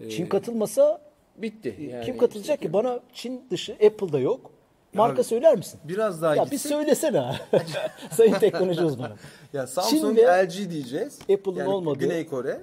[0.00, 1.00] e, Çin katılmasa
[1.36, 1.88] bitti.
[1.92, 2.72] Yani kim katılacak işte ki?
[2.72, 4.50] Bana Çin dışı Apple'da yok.
[4.94, 5.80] Marka Ya, söyler misin?
[5.84, 7.40] Biraz daha Ya bir gitsek- söylesene ha.
[8.10, 9.16] Sayın teknoloji uzmanı.
[9.52, 11.18] Ya Samsung, ve LG diyeceğiz.
[11.22, 12.60] Apple'ın yani olmadığı- Güney Kore.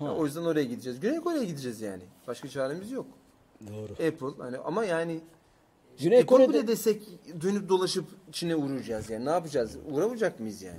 [0.00, 1.00] Ya o yüzden oraya gideceğiz.
[1.00, 2.02] Güney Kore'ye gideceğiz yani.
[2.26, 3.06] Başka çaremiz yok.
[3.68, 3.92] Doğru.
[3.92, 5.20] Apple hani ama yani
[6.00, 7.02] Güney Apple Kore'de bile desek
[7.42, 9.24] dönüp dolaşıp Çin'e uğrayacağız yani.
[9.24, 9.76] Ne yapacağız?
[9.90, 10.78] Uğramayacak mıyız yani?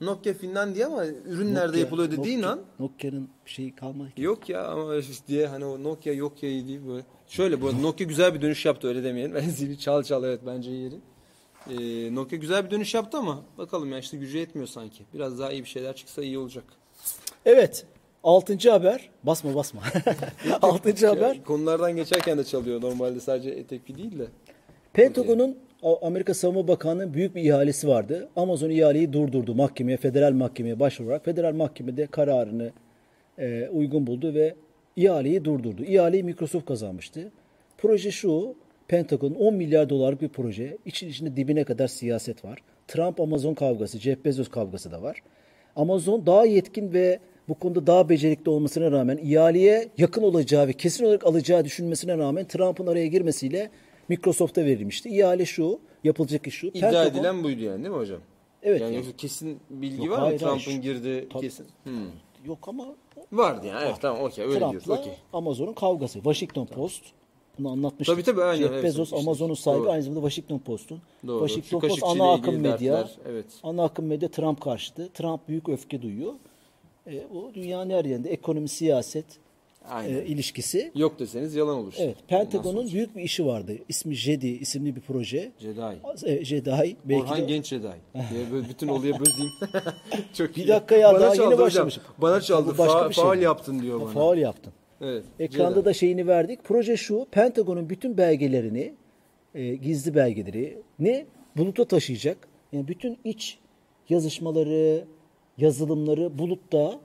[0.00, 4.22] Nokia Finlandiya ama ürün nerede Nokia- yapılıyor dediğin Nokia- an Nokia'nın bir şeyi kalmadı ki.
[4.22, 7.04] yok ya ama işte diye hani o Nokia yok ya değil böyle.
[7.28, 9.34] Şöyle bu arada Nokia güzel bir dönüş yaptı öyle demeyelim.
[9.34, 10.94] Ben zili çal çal evet bence yeri.
[11.70, 15.04] Ee, Nokia güzel bir dönüş yaptı ama bakalım ya işte gücü yetmiyor sanki.
[15.14, 16.64] Biraz daha iyi bir şeyler çıksa iyi olacak.
[17.46, 17.86] Evet.
[18.24, 19.10] Altıncı haber.
[19.22, 19.82] Basma basma.
[20.62, 21.44] Altıncı haber.
[21.44, 24.26] Konulardan geçerken de çalıyor normalde sadece etek değil de.
[24.92, 25.56] Pentagon'un
[26.02, 28.28] Amerika Savunma Bakanlığı'nın büyük bir ihalesi vardı.
[28.36, 31.24] Amazon ihaleyi durdurdu mahkemeye, federal mahkemeye başvurarak.
[31.24, 32.70] Federal mahkemede kararını
[33.38, 34.54] e, uygun buldu ve
[34.96, 35.84] ihaleyi durdurdu.
[35.84, 37.32] İhaleyi Microsoft kazanmıştı.
[37.78, 38.54] Proje şu,
[38.88, 40.78] Pentagon 10 milyar dolarlık bir proje.
[40.86, 42.58] İçin içinde dibine kadar siyaset var.
[42.88, 45.22] Trump-Amazon kavgası, Jeff Bezos kavgası da var.
[45.76, 47.18] Amazon daha yetkin ve
[47.50, 52.44] bu konuda daha becerikli olmasına rağmen ihaleye yakın olacağı ve kesin olarak alacağı düşünmesine rağmen
[52.44, 53.70] Trump'ın araya girmesiyle
[54.08, 55.08] Microsoft'a verilmişti.
[55.08, 56.66] İhale şu, yapılacak iş şu.
[56.66, 58.20] İddia Pentagon- edilen buydu yani değil mi hocam?
[58.62, 58.80] Evet.
[58.80, 60.38] Yani yani- yoksa kesin bilgi Yok, var mı?
[60.38, 61.42] Trump'ın girdi Tabii.
[61.42, 61.66] kesin.
[61.84, 61.92] Hmm.
[62.46, 62.86] Yok ama
[63.32, 63.84] Vardı yani.
[63.86, 64.84] Evet tamam okey öyle diyoruz.
[64.84, 65.12] Trump'la Okey.
[65.32, 66.14] Amazon'un kavgası.
[66.14, 67.02] Washington Post
[67.58, 68.16] bunu anlatmıştık.
[68.16, 69.28] Tabii, tabii, aynen, Jeff evet, Bezos söylemiştik.
[69.28, 69.90] Amazon'un sahibi Doğru.
[69.90, 70.98] aynı zamanda Washington Post'un.
[71.26, 71.48] Doğru.
[71.48, 72.92] Washington Post ana akım medya.
[72.92, 73.46] dertler, evet.
[73.62, 75.08] Ana akım medya Trump karşıtı.
[75.14, 76.32] Trump büyük öfke duyuyor.
[77.10, 79.24] E, o dünyanın her yerinde ekonomi, siyaset
[79.88, 80.16] Aynen.
[80.16, 80.92] e, ilişkisi.
[80.94, 81.94] Yok deseniz yalan olur.
[81.98, 83.72] Evet, Pentagon'un büyük bir işi vardı.
[83.88, 85.52] İsmi JEDI isimli bir proje.
[85.58, 85.80] Jedi.
[86.24, 87.86] E, JEDI belki Orhan de Genç Jedi.
[88.14, 89.52] diye böyle bütün olayı bözeyim.
[90.34, 92.02] Çok Bir dakika ya, Bana daha çaldı yeni başlamışım.
[92.18, 92.74] Bana çaldı.
[92.74, 94.08] Bu başka Fa- bir şey faal yaptın diyor bana.
[94.08, 94.72] faul yaptın.
[95.00, 95.24] Evet.
[95.38, 95.84] Ekranda Jedi.
[95.84, 96.64] da şeyini verdik.
[96.64, 98.94] Proje şu, Pentagon'un bütün belgelerini,
[99.54, 102.48] e, gizli belgeleri ne buluta taşıyacak.
[102.72, 103.58] Yani bütün iç
[104.08, 105.04] yazışmaları,
[105.60, 107.00] yazılımları bulutta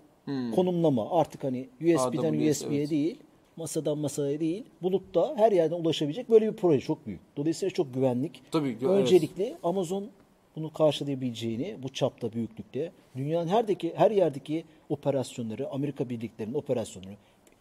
[0.56, 1.20] konumlama.
[1.20, 2.90] Artık hani USB'den AWS, USB'ye evet.
[2.90, 3.18] değil,
[3.58, 7.20] masadan masaya değil, bulutta her yerden ulaşabilecek böyle bir proje çok büyük.
[7.38, 8.42] Dolayısıyla çok güvenlik.
[8.52, 10.10] Tabii, gö- Öncelikli Amazon
[10.56, 17.16] bunu karşılayabileceğini bu çapta büyüklükte dünyanın herdeki her yerdeki operasyonları Amerika birliklerinin operasyonları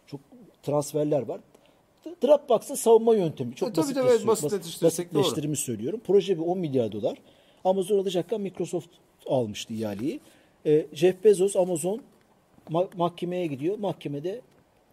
[0.06, 0.20] çok
[0.62, 1.40] transferler var.
[2.04, 4.26] D- Dropbox'ın savunma yöntemi çok E, basit tabii, evet,
[4.82, 6.00] basitleştirmiş söylüyorum.
[6.06, 7.18] Proje bir 10 milyar dolar.
[7.64, 8.88] Amazon alacakken Microsoft
[9.26, 10.20] almıştı ihaleyi.
[10.66, 12.02] E, Jeff Bezos Amazon
[12.70, 13.78] ma- mahkemeye gidiyor.
[13.78, 14.40] Mahkemede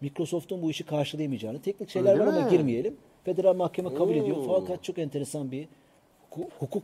[0.02, 2.52] Microsoft'un bu işi karşılayamayacağını teknik şeyler Öyle var ama mi?
[2.52, 2.98] girmeyelim.
[3.24, 4.38] Federal mahkeme kabul ediyor.
[4.38, 4.60] Oo.
[4.60, 5.68] Fakat çok enteresan bir
[6.32, 6.84] hu- hukuk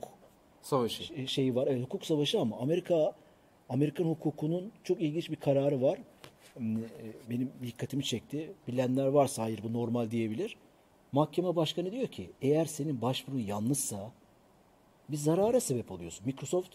[0.62, 1.04] Savaşı.
[1.04, 1.68] şey- şeyi var.
[1.68, 3.14] Evet, hukuk savaşı ama Amerika
[3.70, 6.00] Amerikan hukukunun çok ilginç bir kararı var.
[6.54, 6.88] Hmm, e,
[7.30, 8.52] Benim dikkatimi çekti.
[8.68, 10.56] Bilenler varsa hayır bu normal diyebilir.
[11.12, 14.12] Mahkeme başkanı diyor ki eğer senin başvurun yanlışsa
[15.10, 16.26] bir zarara sebep oluyorsun.
[16.26, 16.70] Microsoft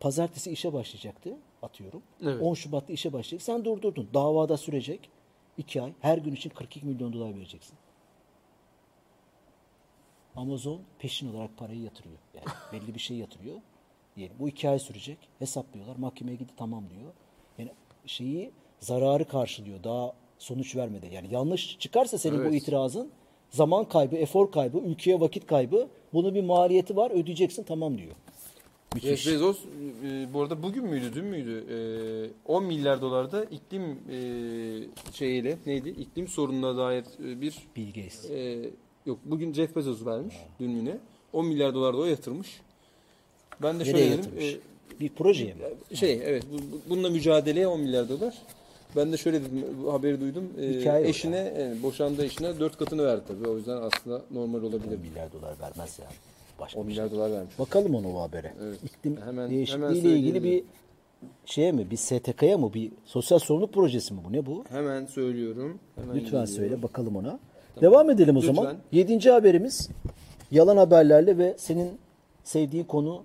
[0.00, 2.02] pazartesi işe başlayacaktı atıyorum.
[2.22, 2.42] Evet.
[2.42, 3.42] 10 Şubat'ta işe başlayacak.
[3.42, 4.08] Sen durdurdun.
[4.14, 5.10] Davada sürecek.
[5.58, 5.92] 2 ay.
[6.00, 7.74] Her gün için 42 milyon dolar vereceksin.
[10.36, 12.16] Amazon peşin olarak parayı yatırıyor.
[12.34, 13.56] Yani belli bir şey yatırıyor.
[14.16, 14.36] Diyelim.
[14.38, 15.18] Bu iki ay sürecek.
[15.38, 15.96] Hesaplıyorlar.
[15.96, 17.12] Mahkemeye gidip tamam diyor.
[17.58, 17.70] Yani
[18.06, 19.84] şeyi zararı karşılıyor.
[19.84, 21.08] Daha sonuç vermedi.
[21.12, 22.62] Yani yanlış çıkarsa senin bu Evet.
[22.62, 23.10] itirazın
[23.50, 25.88] zaman kaybı, efor kaybı, ülkeye vakit kaybı.
[26.12, 27.10] Bunun bir maliyeti var.
[27.10, 28.14] Ödeyeceksin tamam diyor.
[28.94, 29.22] Müthiş.
[29.22, 29.58] Jeff Bezos
[30.04, 31.64] e, bu arada bugün müydü dün müydü
[32.46, 34.18] E, 10 milyar dolarda iklim e,
[35.12, 38.30] şeyiyle neydi iklim sorununa dair e, bir Gates.
[38.30, 38.70] e,
[39.06, 40.98] yok bugün Jeff Bezos vermiş dün yine.
[41.32, 42.60] 10 milyar dolar da o yatırmış.
[43.62, 44.30] Ben de şöyle dedim.
[44.40, 45.96] e, Bir projeye mi?
[45.96, 48.34] şey evet bu- bu- bununla mücadeleye 10 milyar dolar.
[48.96, 50.44] Ben de şöyle dedim bu haberi duydum.
[50.60, 53.48] E, Hikaye o eşine e, boşandığı eşine 4 katını verdi tabii.
[53.48, 54.98] O yüzden aslında normal 10 olabilir.
[54.98, 56.12] milyar dolar vermez yani.
[56.58, 57.02] Başka 10 bir şey.
[57.04, 57.58] milyar dolar vermiş.
[57.58, 58.52] Bakalım onu o habere.
[58.62, 58.78] Evet.
[58.84, 60.64] İklim Hemen- değişikliği hemen ile ilgili bir
[61.46, 61.90] şeye mi?
[61.90, 62.74] Bir STK'ya mı?
[62.74, 64.32] Bir sosyal sorumluluk projesi mi bu?
[64.32, 64.64] Ne bu?
[64.68, 65.78] Hemen söylüyorum.
[65.96, 66.46] Hemen Lütfen geliyor.
[66.46, 67.38] söyle bakalım ona.
[67.80, 68.54] Devam edelim o Lütfen.
[68.54, 68.76] zaman.
[68.92, 69.88] Yedinci haberimiz
[70.50, 71.98] yalan haberlerle ve senin
[72.44, 73.22] sevdiğin konu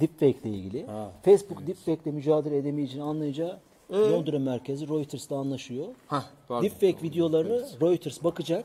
[0.00, 0.86] deepfake ile ilgili.
[0.86, 3.58] Ha, Facebook deepfake ile mücadele edemeyeceğini anlayacağı
[3.92, 5.86] Londra merkezi Reuters'la anlaşıyor.
[6.06, 6.62] Hah, pardon.
[6.62, 8.64] Deepfake videolarını Reuters bakacak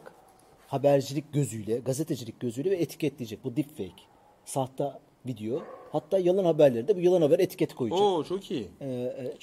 [0.70, 3.44] habercilik gözüyle, gazetecilik gözüyle ve etiketleyecek.
[3.44, 4.04] Bu deepfake.
[4.46, 4.84] Sahte
[5.26, 5.62] video.
[5.92, 8.00] Hatta yalan haberleri de bu yalan haber etiketi koyacak.
[8.02, 8.68] Oo çok iyi.
[8.82, 8.88] Ee,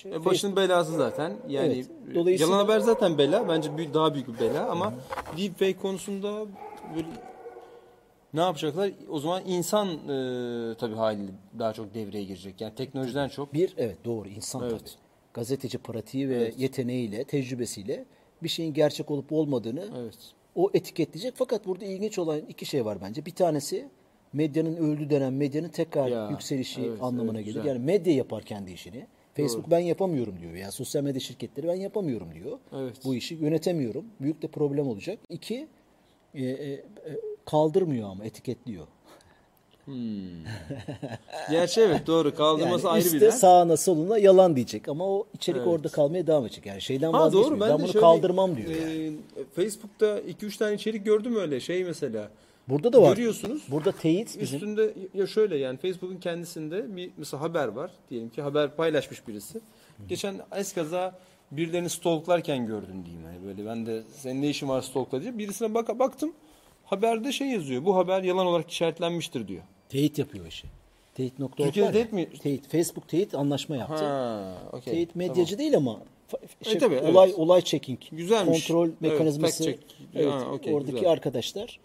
[0.05, 1.37] e, E, başının belası zaten.
[1.49, 3.49] Yani Evet, dolayısıyla- yalan haber zaten bela.
[3.49, 4.95] Bence büyük, daha büyük bir bela ama
[5.37, 6.47] deepfake konusunda
[6.97, 7.09] böyle
[8.35, 8.91] ne yapacaklar?
[9.11, 12.61] O zaman insan e, tabii haliyle daha çok devreye girecek.
[12.61, 13.55] Yani teknolojiden çok.
[13.55, 14.81] Bir evet doğru insan Evet.
[14.81, 14.91] tabii.
[15.35, 18.05] Gazeteci pratiği ve yeteneğiyle, tecrübesiyle
[18.43, 20.19] bir şeyin gerçek olup olmadığını Evet.
[20.57, 21.35] O etiketleyecek.
[21.37, 23.27] Fakat burada ilginç olan iki şey var bence.
[23.27, 23.89] Bir tanesi
[24.33, 27.57] medyanın öldü denen medyanın tekrar Ya, yükselişi evet, anlamına evet, gelir.
[27.57, 27.69] güzel.
[27.69, 29.07] Yani medya yapar kendi işini.
[29.35, 30.55] Facebook ben yapamıyorum diyor.
[30.55, 32.59] Ya sosyal medya şirketleri ben yapamıyorum diyor.
[32.73, 32.97] Evet.
[33.05, 34.05] Bu işi yönetemiyorum.
[34.21, 35.19] Büyük de problem olacak.
[35.29, 35.69] İki
[36.35, 36.83] e, e, e,
[37.45, 38.87] kaldırmıyor ama etiketliyor.
[41.51, 42.35] Gerçi evet doğru.
[42.35, 43.35] Kaldırması Yani ayrı bir dert.
[43.35, 45.69] sağına soluna yalan diyecek ama o içerik Evet.
[45.69, 46.67] orada kalmaya devam edecek.
[46.67, 47.51] Yani şeyden Ha vazgeçmiyor.
[47.51, 48.71] doğru ben, ben, bunu şöyle, kaldırmam diyor.
[48.71, 49.13] e, yani.
[49.57, 52.29] Facebook'ta 2-3 tane içerik gördüm öyle şey mesela.
[52.69, 53.17] Burada da var.
[53.17, 53.63] Görüyorsunuz.
[53.71, 54.57] Burada teyit bizim.
[54.57, 57.91] Üstünde ya şöyle yani Facebook'un kendisinde bir mesela haber var.
[58.11, 59.61] Diyelim ki haber paylaşmış birisi.
[60.09, 61.19] Geçen eskaza
[61.51, 63.25] birilerini stalklarken gördüm diyeyim.
[63.27, 65.39] Yani böyle ben de senin ne işin var stalkla diye.
[65.39, 66.33] Birisine bak baktım.
[66.85, 67.85] Haberde şey yazıyor.
[67.85, 69.63] Bu haber yalan olarak işaretlenmiştir diyor.
[69.89, 70.67] Teyit yapıyor işi.
[71.15, 72.29] Teyit.org Türkiye'de teyit mi?
[72.39, 72.69] Teyit.
[72.69, 74.05] Facebook teyit anlaşma yaptı.
[74.05, 74.93] Ha, okey.
[74.95, 76.01] Teyit medyacı değil ama
[76.33, 77.11] fa- şey, E, tabii, evet.
[77.11, 77.99] olay olay checking.
[78.13, 78.67] Güzelmiş.
[78.69, 79.65] Kontrol Evet, mekanizması.
[79.65, 79.81] check.
[80.15, 81.11] Evet, Ha, okey, oradaki güzel.
[81.11, 81.81] arkadaşlar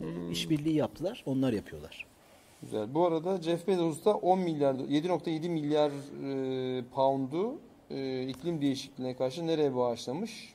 [0.00, 1.22] e, işbirliği yaptılar.
[1.26, 2.06] Onlar yapıyorlar.
[2.62, 2.94] Güzel.
[2.94, 7.54] Bu arada Jeff Bezos da 10 milyar 7.7 milyar e, pound'u
[7.90, 10.54] e, iklim değişikliğine karşı nereye bağışlamış?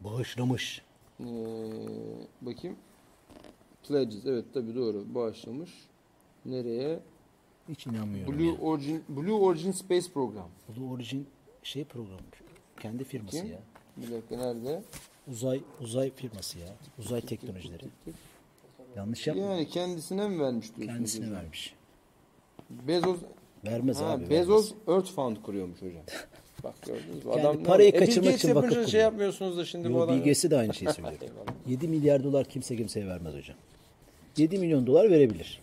[0.00, 0.82] Bağışlamış.
[1.20, 1.24] Ee,
[2.42, 2.76] bakayım.
[3.90, 4.26] Pledges.
[4.26, 5.04] Evet tabii doğru.
[5.14, 5.70] Bağışlamış.
[6.46, 6.98] Nereye?
[7.68, 8.38] Hiç inanmıyorum.
[8.38, 8.54] Blue ya.
[8.54, 10.48] Origin Blue Origin Space Program.
[10.76, 11.26] Blue Origin
[11.62, 12.20] şey programı.
[12.80, 13.50] Kendi firması Kim?
[13.50, 13.58] ya.
[13.96, 14.82] Bir dakika nerede?
[15.30, 16.66] Uzay uzay firması ya.
[16.98, 17.84] Uzay teknolojileri.
[18.96, 19.42] Yanlış yapma.
[19.42, 20.94] Yani kendisine mi vermiş diyorsunuz?
[20.96, 21.36] Kendisine hocam?
[21.40, 21.74] vermiş.
[22.70, 23.18] Bezos
[23.64, 24.30] Vermez ha, abi.
[24.30, 24.88] Bezos vermez.
[24.88, 26.02] Earth Fund kuruyormuş hocam.
[26.64, 27.32] Bak gördünüz mü?
[27.32, 30.14] Adam parayı E, kaçırmak Gates için vakıf şey yapmıyorsunuz da şimdi bu Yo, adam.
[30.14, 31.14] Bill Gates'i de aynı şeyi söylüyor.
[31.22, 31.68] Eyvallah.
[31.68, 33.56] 7 milyar dolar kimse kimseye vermez hocam.
[34.40, 35.60] 7 milyon dolar verebilir.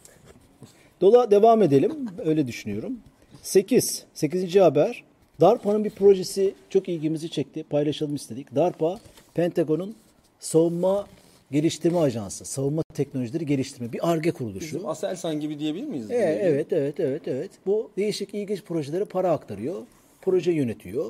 [1.01, 2.05] Dola devam edelim.
[2.25, 2.99] Öyle düşünüyorum.
[3.41, 4.05] 8.
[4.13, 4.55] 8.
[4.55, 5.03] haber.
[5.41, 7.63] DARPA'nın bir projesi çok ilgimizi çekti.
[7.63, 8.55] Paylaşalım istedik.
[8.55, 8.99] DARPA,
[9.33, 9.95] Pentagon'un
[10.39, 11.07] savunma
[11.51, 12.45] geliştirme ajansı.
[12.45, 13.93] Savunma teknolojileri geliştirme.
[13.93, 14.75] Bir ARGE kuruluşu.
[14.75, 16.11] Bizim Aselsan gibi diyebilir miyiz?
[16.11, 17.51] E, evet, evet, evet, evet.
[17.65, 19.81] Bu değişik ilginç projelere para aktarıyor.
[20.21, 21.05] Proje yönetiyor.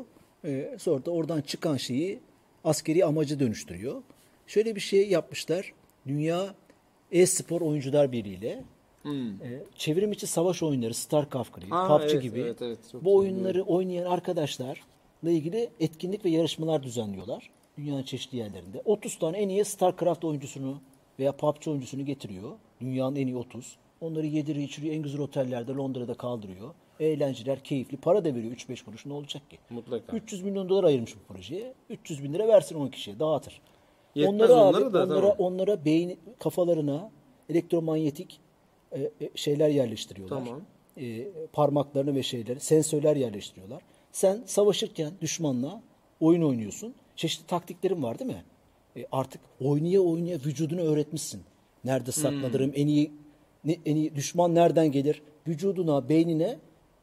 [0.45, 2.19] E, sonra da oradan çıkan şeyi
[2.63, 4.01] askeri amaca dönüştürüyor.
[4.47, 5.73] Şöyle bir şey yapmışlar.
[6.07, 6.53] Dünya
[7.11, 8.63] E-Spor Oyuncular Birliği ile
[9.43, 13.63] e, çevrim içi savaş oyunları, StarCraft gibi, Ha, PUBG evet, gibi evet, evet, bu oyunları
[13.63, 14.77] oynayan arkadaşlarla
[15.23, 17.49] ilgili etkinlik ve yarışmalar düzenliyorlar.
[17.77, 18.81] Dünyanın çeşitli yerlerinde.
[18.85, 20.81] 30 tane en iyi StarCraft oyuncusunu
[21.19, 22.51] veya PUBG oyuncusunu getiriyor.
[22.81, 23.75] Dünyanın en iyi 30.
[24.01, 24.95] Onları yediriyor, içiriyor.
[24.95, 26.73] En güzel otellerde Londra'da kaldırıyor.
[26.99, 27.97] Eğlenceler, keyifli.
[27.97, 29.05] Para da veriyor 3-5 kuruş.
[29.05, 29.57] Ne olacak ki?
[29.69, 30.17] Mutlaka.
[30.17, 31.73] 300 milyon dolar ayırmış bu projeye.
[31.89, 33.19] 300 bin lira versin 10 kişiye.
[33.19, 33.61] Dağıtır.
[34.17, 35.35] Yetmez onlara onlara abi, da, onlara, tamam.
[35.39, 37.11] onlara beyin kafalarına
[37.49, 38.39] elektromanyetik
[38.91, 40.45] e, e, şeyler yerleştiriyorlar.
[40.45, 40.61] Tamam.
[40.97, 43.81] E, parmaklarını ve şeyleri, sensörler yerleştiriyorlar.
[44.11, 45.81] Sen savaşırken düşmanla
[46.19, 46.93] oyun oynuyorsun.
[47.15, 48.43] Çeşitli taktiklerin var değil mi?
[48.97, 51.41] E, artık oynaya oynaya vücudunu öğretmişsin.
[51.83, 53.11] Nerede saklanırım, en iyi
[53.65, 55.21] ne, en iyi düşman nereden gelir?
[55.47, 56.57] Vücuduna, beynine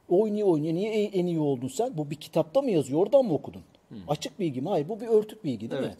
[0.09, 1.97] oynaya oynaya niye en, en iyi oldun sen?
[1.97, 2.99] Bu bir kitapta mı yazıyor?
[2.99, 3.61] Oradan mı okudun?
[4.07, 4.69] Açık bilgi mi?
[4.69, 4.89] Hayır.
[4.89, 5.95] Bu bir örtük bilgi değil mi?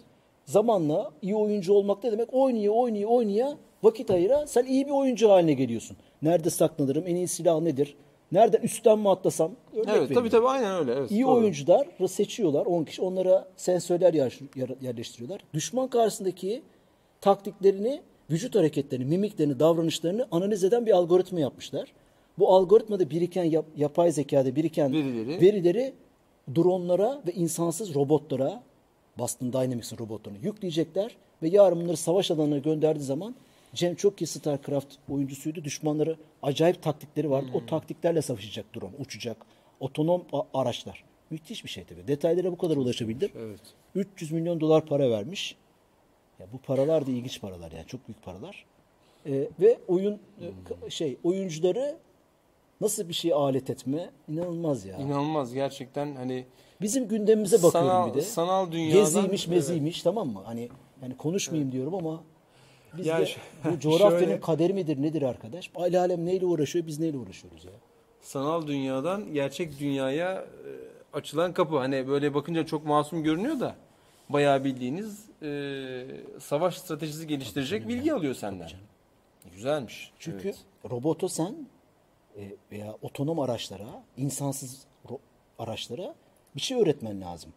[0.46, 2.34] Zamanla iyi oyuncu olmak ne demek?
[2.34, 5.98] Oynaya oynaya oynaya vakit ayıra sen iyi bir oyuncu haline geliyorsun.
[6.22, 7.04] Nerede saklanırım?
[7.08, 7.96] En iyi silah nedir?
[8.32, 9.52] Nereden üstten mi atlasam?
[9.74, 10.14] Örnek Evet vereyim.
[10.14, 10.94] tabii tabii aynen öyle.
[10.94, 11.32] Evet, İyi doğru.
[11.36, 12.66] oyuncular seçiyorlar.
[12.66, 15.42] 10 kişi onlara sensörler yer- yer- yerleştiriyorlar.
[15.54, 16.62] Düşman karşısındaki
[17.22, 21.94] taktiklerini, vücut hareketlerini, mimiklerini, davranışlarını analiz eden bir algoritma yapmışlar.
[22.40, 25.94] Bu algoritmada biriken yap- yapay zekada biriken Verileri- verileri
[26.56, 28.64] dronlara ve insansız robotlara
[29.18, 33.36] Boston Dynamics'in robotlarını yükleyecekler ve yarın bunları savaş alanına gönderdiği zaman
[33.74, 35.64] Cem çok iyi StarCraft oyuncusuydu.
[35.64, 37.48] Düşmanları acayip taktikleri vardı.
[37.54, 39.38] O taktiklerle savaşacak drone, uçacak.
[39.80, 40.24] Otonom
[40.54, 41.04] araçlar.
[41.30, 42.08] Müthiş bir şey tabii.
[42.08, 43.30] Detaylara bu kadar ulaşabildim.
[43.38, 43.60] Evet.
[43.96, 45.56] 300 milyon dolar para vermiş.
[46.40, 48.66] Ya bu paralar da ilginç paralar yani çok büyük paralar.
[49.26, 50.46] Ee, ve oyun e,
[50.84, 51.98] k- şey oyuncuları
[52.82, 54.98] nasıl bir şey alet etme inanılmaz ya.
[54.98, 56.46] İnanılmaz gerçekten hani
[56.82, 58.22] Bizim gündemimize bakıyorum sanal, bir de.
[58.22, 59.56] sanal dünyadan Geziymiş, Evet.
[59.56, 60.42] meziymiş tamam mı?
[60.46, 60.70] Hani
[61.02, 62.24] yani konuşmayayım diyorum ama
[62.98, 63.28] biz Ya de
[63.66, 65.72] bu coğrafyanın şöyle- kaderi midir nedir arkadaş?
[65.76, 67.72] Aile alem neyle uğraşıyor biz neyle uğraşıyoruz ya?
[68.22, 70.70] sanal dünyadan gerçek dünyaya e,
[71.18, 71.78] açılan kapı.
[71.78, 73.76] Hani böyle bakınca çok masum görünüyor da
[74.30, 75.48] bayağı bildiğiniz e,
[76.40, 78.70] savaş stratejisi geliştirecek bilgi alıyor senden.
[79.54, 80.12] Güzelmiş.
[80.20, 80.58] Çünkü Evet.
[80.90, 81.56] robotu sen
[82.38, 84.84] e, veya otonom araçlara, insansız
[85.60, 86.16] araçlara
[86.56, 87.54] bir şey öğretmen lazım.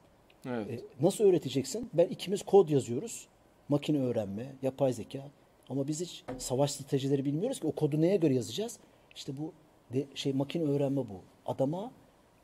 [0.46, 0.70] Evet.
[0.70, 1.90] E, nasıl öğreteceksin?
[1.94, 3.28] Ben ikimiz kod yazıyoruz.
[3.68, 5.22] Makine öğrenme, yapay zeka.
[5.68, 8.78] Ama biz hiç savaş stratejileri bilmiyoruz ki o kodu neye göre yazacağız?
[9.16, 9.52] İşte bu
[9.92, 11.20] de, şey makine öğrenme bu.
[11.46, 11.92] Adama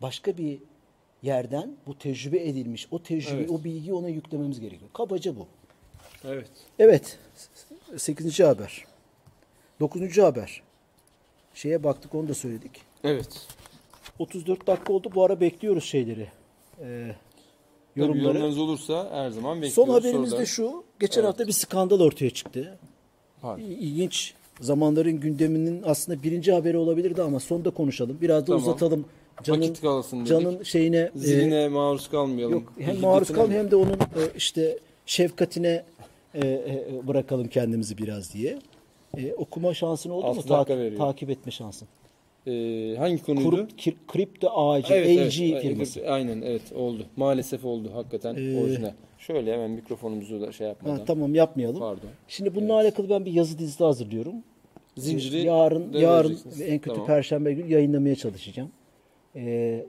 [0.03, 0.59] başka bir
[1.23, 3.51] yerden bu tecrübe edilmiş, o tecrübe, Evet.
[3.51, 4.91] o bilgiyi ona yüklememiz gerekiyor.
[4.93, 5.47] Kabaca bu.
[6.25, 6.51] Evet.
[6.79, 7.19] Evet.
[7.97, 8.41] 8.
[8.41, 8.85] haber.
[9.81, 10.19] 9.
[10.19, 10.63] haber.
[11.55, 12.83] Şeye baktık onu da söyledik.
[13.05, 13.47] Evet.
[14.19, 15.11] 34 dakika oldu.
[15.15, 16.29] Bu ara bekliyoruz şeyleri.
[16.79, 17.15] Tabii
[17.97, 18.25] yorumları.
[18.27, 19.75] yorumlarınız olursa her zaman bekliyoruz.
[19.75, 20.85] Son haberimiz Sorular- de şu.
[21.01, 21.29] Geçen Evet.
[21.29, 22.79] hafta bir skandal ortaya çıktı.
[23.43, 23.63] Pardon.
[23.63, 24.35] İlginç.
[24.61, 28.19] Zamanların gündeminin aslında birinci haberi olabilirdi ama sonda konuşalım.
[28.21, 28.63] Biraz da Tamam.
[28.63, 29.05] uzatalım.
[29.43, 30.29] Canın, Vakit kalsın dedik.
[30.29, 32.55] canın şeyine e, Ziline maruz kalmayalım.
[32.55, 35.85] yok hem maruz kal hem de onun e, işte şefkatine
[36.35, 38.59] e, e, bırakalım kendimizi biraz diye.
[39.17, 40.35] E, okuma şansın oldu mu?
[40.37, 40.99] Dakika Takip, veriyor.
[40.99, 41.89] takip etme şansın.
[42.47, 43.69] Ee, hangi konuydu?
[43.77, 46.01] Kir- kripto ağacı, Evet, AG evet, firması.
[46.01, 47.07] evet, aynen evet oldu.
[47.17, 48.93] Maalesef oldu hakikaten Ee, orijinal.
[49.19, 50.97] Şöyle hemen mikrofonumuzu da şey yapmadan.
[50.99, 51.79] Ha, tamam yapmayalım.
[51.79, 52.09] Pardon.
[52.29, 54.35] Şimdi bununla alakalı ben bir yazı dizisi hazırlıyorum.
[54.97, 57.07] Zinciri yarın yarın en kötü Tamam.
[57.07, 58.71] perşembe günü yayınlamaya çalışacağım.
[59.37, 59.87] Ee,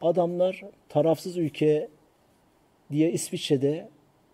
[0.00, 1.88] adamlar tarafsız ülke
[2.92, 3.88] diye İsviçre'de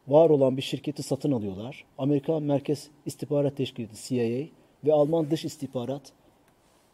[0.08, 1.84] var olan bir şirketi satın alıyorlar.
[1.98, 4.46] Amerikan Merkez İstihbarat Teşkilatı CIA
[4.84, 6.02] ve Alman Dış İstihbarat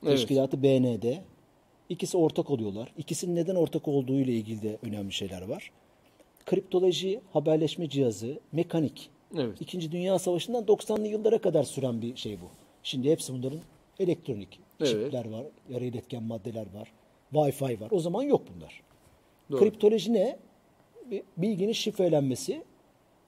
[0.03, 0.19] Evet.
[0.19, 1.15] Teşkilatı BND.
[1.89, 2.93] İkisi ortak oluyorlar.
[2.99, 5.71] İkisinin neden ortak olduğu ile ilgili de önemli şeyler var.
[6.47, 9.11] Kriptoloji, haberleşme cihazı, mekanik.
[9.37, 9.61] Evet.
[9.61, 12.47] İkinci Dünya Savaşı'ndan 90'lı yıllara kadar süren bir şey bu.
[12.83, 13.61] Şimdi hepsi bunların
[13.99, 14.59] elektronik.
[14.81, 14.91] Evet.
[14.91, 16.93] Çipler var, yarı iletken maddeler var,
[17.33, 17.89] Wi-Fi var.
[17.91, 18.83] O zaman yok bunlar.
[19.51, 19.61] Doğru.
[19.61, 20.39] Kriptoloji ne?
[21.37, 22.63] Bilginin şifrelenmesi.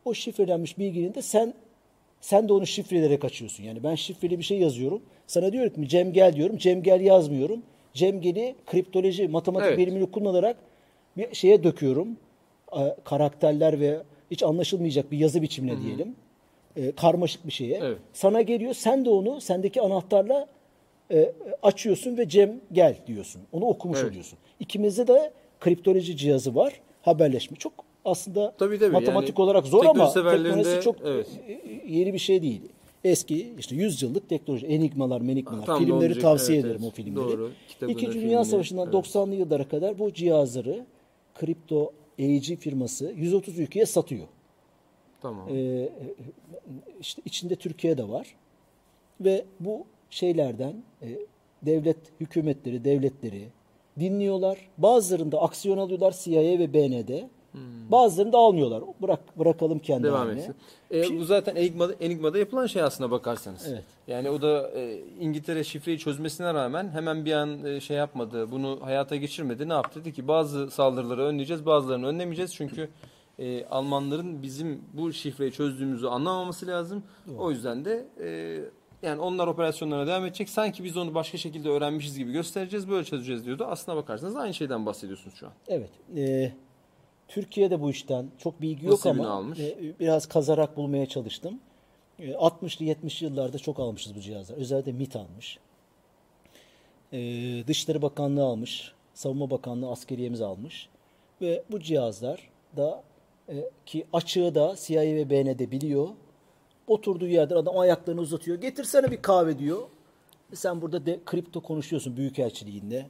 [0.05, 1.55] O şifrelenmiş bilginin de sen
[2.25, 3.65] sen de onu şifreleyerek açıyorsun.
[3.65, 5.03] Yani ben şifreli bir şey yazıyorum.
[5.27, 6.57] Sana diyorum ki Cem gel diyorum.
[6.57, 7.63] Cem gel yazmıyorum.
[7.93, 9.79] Cem gel'i kriptoloji, matematik Evet.
[9.79, 10.57] bilimini kullanarak
[11.17, 12.09] bir şeye döküyorum.
[12.77, 13.99] Ee, Karakterler ve
[14.31, 16.17] hiç anlaşılmayacak bir yazı biçimine diyelim.
[16.77, 17.79] Ee, karmaşık bir şeye.
[17.83, 17.99] Evet.
[18.13, 18.75] Sana geliyor.
[18.75, 20.47] Sen de onu sendeki anahtarla
[21.13, 21.33] e,
[21.63, 23.43] açıyorsun ve Cem gel diyorsun.
[23.53, 24.11] Onu okumuş Evet.
[24.11, 24.39] oluyorsun.
[24.61, 26.81] İkimizde de kriptoloji cihazı var.
[27.03, 27.57] Haberleşme.
[27.57, 27.73] Çok
[28.05, 28.93] aslında Tabii, tabii.
[28.93, 31.27] matematik Yani olarak zor ama teknolojisi çok evet.
[31.49, 32.63] e, yeni bir şey değil.
[33.05, 35.69] Eski işte 100 yıllık teknoloji, enigmalar, menigmalar.
[35.69, 36.23] Onu filmleri diyecektim.
[36.23, 36.93] tavsiye Evet, ederim evet.
[36.93, 37.39] o filmleri.
[37.39, 37.51] Doğru.
[37.89, 38.95] İkinci Dünya Savaşı'ndan evet.
[38.95, 40.87] 90'lı yıllara kadar bu cihazları
[41.35, 44.27] kripto AG firması 130 ülkeye satıyor.
[45.23, 45.49] Tamam.
[45.51, 45.89] Ee,
[47.01, 48.35] işte içinde Türkiye de var.
[49.21, 51.09] Ve bu şeylerden e,
[51.63, 53.49] devlet hükümetleri, devletleri
[54.01, 54.59] dinliyorlar.
[54.79, 57.23] Bazılarında aksiyon alıyorlar CIA ve BND.
[57.91, 58.83] Bazılarını da almıyorlar.
[59.03, 60.15] Bırak bırakalım kendi Hmm.
[60.15, 60.55] Devam etsin.
[60.95, 63.67] E, bu zaten Enigma'da, Enigma'da yapılan şey aslına bakarsanız.
[63.69, 63.85] Evet.
[64.07, 68.79] Yani o da e, İngiltere şifreyi çözmesine rağmen hemen bir an e, şey yapmadı, bunu
[68.83, 69.69] hayata geçirmedi.
[69.69, 70.01] Ne yaptı?
[70.01, 72.55] Dedi ki bazı saldırıları önleyeceğiz, bazılarını önlemeyeceğiz.
[72.55, 72.89] Çünkü
[73.39, 77.03] e, Almanların bizim bu şifreyi çözdüğümüzü anlamaması lazım.
[77.39, 78.61] O yüzden de e,
[79.07, 80.49] yani onlar operasyonlarına devam edecek.
[80.49, 83.67] Sanki biz onu başka şekilde öğrenmişiz gibi göstereceğiz, böyle çözeceğiz diyordu.
[83.69, 85.53] Aslına bakarsanız aynı şeyden bahsediyorsunuz şu an.
[85.69, 85.91] Evet.
[86.17, 86.53] e,
[87.29, 89.61] Türkiye'de bu işten çok bilgi yok Nasibini ama almış.
[89.61, 91.61] e, biraz kazarak bulmaya çalıştım.
[92.19, 94.57] E, 60'lı 70'li yıllarda çok almışız bu cihazlar.
[94.57, 95.59] Özellikle MIT almış.
[97.13, 97.19] E,
[97.67, 98.93] Dışişleri Bakanlığı almış.
[99.15, 100.89] Savunma Bakanlığı askeriyemiz almış.
[101.41, 103.03] Ve bu cihazlar da
[103.49, 106.09] e, ki açığı da CIA ve BND biliyor.
[106.87, 108.61] Oturduğu yerden adam ayaklarını uzatıyor.
[108.61, 109.83] Getirsene bir kahve diyor.
[110.55, 113.07] Sen burada de, kripto konuşuyorsun büyükelçiliğinde.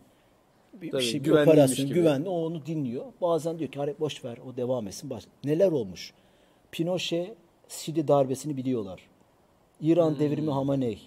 [0.83, 1.95] Bir, Tabii, şey, bir operasyon, gibi.
[2.01, 2.29] güvenli.
[2.29, 3.05] O onu dinliyor.
[3.21, 5.11] Bazen diyor ki "Hayır, boş ver o devam etsin.
[5.11, 5.25] Baş...
[5.45, 6.13] Neler olmuş?
[6.73, 7.37] Pinochet
[7.69, 9.01] Şili darbesini biliyorlar.
[9.81, 10.19] İran Hmm.
[10.19, 10.99] devrimi Hamaney.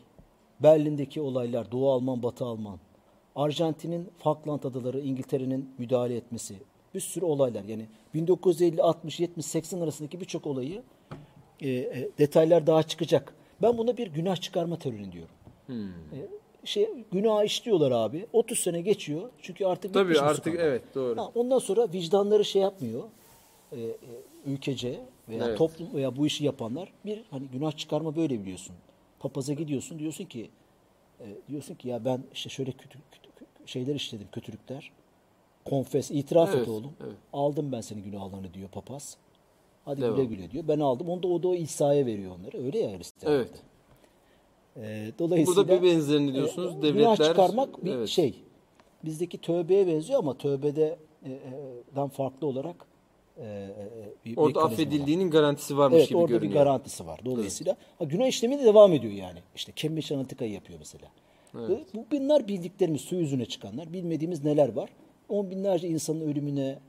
[0.59, 2.79] Berlin'deki olaylar Doğu Alman, Batı Alman.
[3.35, 6.55] Arjantin'in Falkland Adaları İngiltere'nin müdahale etmesi.
[6.93, 10.81] Bir sürü olaylar yani 1950, 60, 70, 80 arasındaki birçok olayı
[11.61, 13.33] e, e, detaylar daha çıkacak.
[13.61, 15.35] Ben buna bir günah çıkarma terörü diyorum.
[15.65, 15.87] Hmm.
[15.89, 16.17] E,
[16.67, 18.25] şey günah işliyorlar abi.
[18.33, 19.29] 30 sene geçiyor.
[19.41, 20.59] Çünkü artık Tabii artık skandal.
[20.65, 21.17] evet doğru.
[21.21, 23.03] Ha, ondan sonra vicdanları şey yapmıyor.
[23.71, 23.95] E, e,
[24.45, 24.99] ülkece
[25.29, 25.57] veya Evet.
[25.57, 28.75] toplum veya bu işi yapanlar bir hani günah çıkarma böyle biliyorsun.
[29.19, 30.49] Papaza gidiyorsun diyorsun ki
[31.19, 34.91] e, diyorsun ki ya ben işte şöyle kötü, kötü- şeyler işledim kötülükler.
[35.65, 36.91] Konfes itiraf Evet, et oğlum.
[37.03, 37.15] evet.
[37.33, 39.17] Aldım ben senin günahlarını diyor papaz.
[39.85, 40.15] Hadi Devam.
[40.15, 40.63] güle güle diyor.
[40.67, 41.09] Ben aldım.
[41.09, 42.65] Onu da o da o İsa'ya veriyor onları.
[42.65, 43.31] Öyle ya Hristiyanlıkta.
[43.31, 43.61] Evet.
[44.81, 46.73] E, dolayısıyla Burada bir benzerini diyorsunuz.
[46.75, 48.07] e, Devletler Günah çıkarmak bir evet.
[48.09, 48.33] şey.
[49.05, 51.31] Bizdeki tövbeye benziyor ama tövbede e,
[52.03, 52.75] e, farklı olarak
[53.37, 53.75] e, e,
[54.25, 54.71] bir Orada mekanizma var.
[54.71, 56.51] affedildiğinin garantisi varmış Evet gibi orada görünüyor.
[56.51, 57.19] bir garantisi var.
[57.25, 59.39] Dolayısıyla ha, günah işlemi de devam ediyor yani.
[59.55, 61.05] İşte Cambridge Analytica'yı yapıyor mesela.
[61.55, 63.93] Ve Bu bunlar bildiklerimiz, su yüzüne çıkanlar.
[63.93, 64.89] Bilmediğimiz neler var.
[65.29, 66.79] On binlerce insanın ölümüne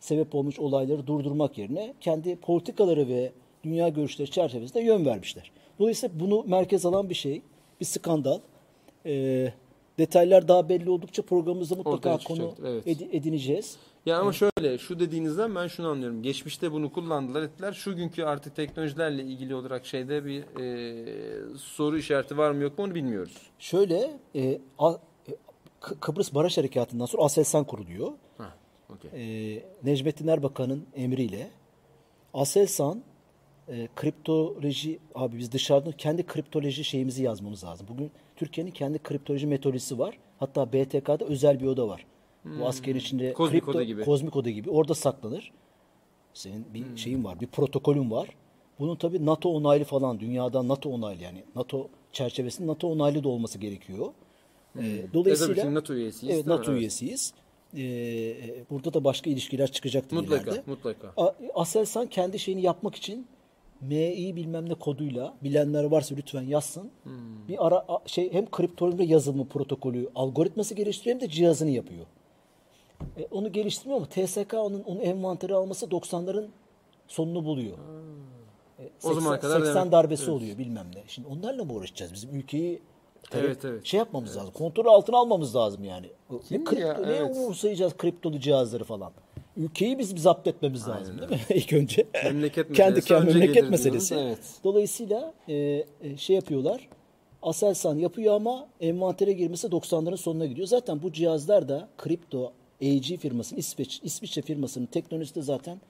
[0.00, 3.32] sebep olmuş olayları durdurmak yerine kendi politikaları ve
[3.64, 5.50] dünya görüşleri çerçevesinde yön vermişler.
[5.78, 7.42] Dolayısıyla bunu merkez alan bir şey,
[7.80, 8.40] bir skandal.
[9.06, 9.52] Ee,
[9.98, 12.86] detaylar daha belli oldukça programımızda mutlaka konu evet.
[12.86, 13.76] edi- edineceğiz.
[14.06, 16.22] Ya ama şöyle şu dediğinizden ben şunu anlıyorum.
[16.22, 17.72] Geçmişte bunu kullandılar ettiler.
[17.72, 22.84] Şu günkü artık teknolojilerle ilgili olarak şeyde bir e, soru işareti var mı yok mu
[22.84, 23.36] onu bilmiyoruz.
[23.58, 24.92] Şöyle e, A-
[25.28, 25.32] e,
[25.80, 28.12] Kı- Kıbrıs Barış Harekatı'ndan sonra Aselsan kuruluyor.
[28.38, 28.54] Ha,
[28.94, 29.10] okey.
[29.56, 31.50] e, Necmettin Erbakan'ın emriyle
[32.34, 33.02] Aselsan
[33.68, 37.86] e, kriptoloji abi biz dışarıdan kendi kriptoloji şeyimizi yazmamız lazım.
[37.90, 40.18] Bugün Türkiye'nin kendi kriptoloji metodolojisi var.
[40.38, 42.06] Hatta BTK'da özel bir oda var.
[42.44, 43.34] Bu askerin içinde Hmm.
[43.34, 44.04] Kozmik oda gibi.
[44.04, 45.52] kozmik oda gibi orada saklanır.
[46.34, 46.98] Senin bir Hmm.
[46.98, 48.28] şeyin var, bir protokolün var.
[48.78, 53.58] Bunun tabii NATO onaylı falan, dünyada NATO onaylı yani NATO çerçevesinde NATO onaylı da olması
[53.58, 54.06] gerekiyor.
[54.78, 56.46] Ee, E tabii dolayısıyla şimdi NATO üyesiyiz, Evet?
[56.46, 57.34] NATO üyesiyiz.
[57.76, 58.34] Ee,
[58.70, 60.62] burada da başka ilişkiler çıkacaktır Mutlaka, ileride.
[60.66, 61.12] mutlaka.
[61.16, 63.26] A- Aselsan kendi şeyini yapmak için
[63.88, 66.90] MI bilmem ne koduyla bilenler varsa lütfen yazsın.
[67.02, 67.48] Hmm.
[67.48, 72.06] Bir ara şey hem kriptoloji yazılımı protokolü algoritması geliştiriyor hem de cihazını yapıyor.
[73.18, 76.46] E, onu geliştirmiyor ama TSK onun onu envantere alması 90'ların
[77.08, 77.76] sonunu buluyor.
[78.78, 80.32] E, O zamana 80 kadar 80 demek- darbesi evet.
[80.34, 81.02] oluyor bilmem ne.
[81.06, 82.12] Şimdi onlarla mı uğraşacağız?
[82.12, 82.82] Bizim ülkeyi
[83.32, 83.84] Evet, evet.
[83.86, 84.52] şey yapmamız lazım.
[84.54, 86.06] Kontrol altına almamız lazım yani.
[86.48, 86.94] Kim ne, kripto, ya?
[86.98, 87.36] ne Evet.
[87.36, 89.12] umursayacağız kriptolu cihazları falan.
[89.56, 91.38] Ülkeyi biz zapt etmemiz lazım değil mi?
[91.54, 92.06] İlk önce.
[92.24, 94.14] Memleket Kendi kendi memleket gelir meselesi.
[94.14, 94.44] diyoruz, evet.
[94.64, 95.84] Dolayısıyla e, e,
[96.16, 96.88] şey yapıyorlar.
[97.42, 100.66] Aselsan yapıyor ama envantere girmesi 90'ların sonuna gidiyor.
[100.66, 102.52] Zaten bu cihazlar da kripto
[102.82, 105.80] AG firmasının İsveç İsviçre firmasının teknolojisi de zaten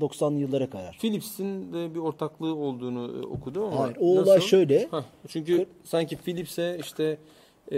[0.00, 0.98] 90'lı yıllara kadar.
[1.00, 4.88] Philips'in de bir ortaklığı olduğunu e, okudum ama Hayır, o olay şöyle.
[4.90, 7.18] Hah, çünkü sanki Philips'e işte
[7.72, 7.76] e,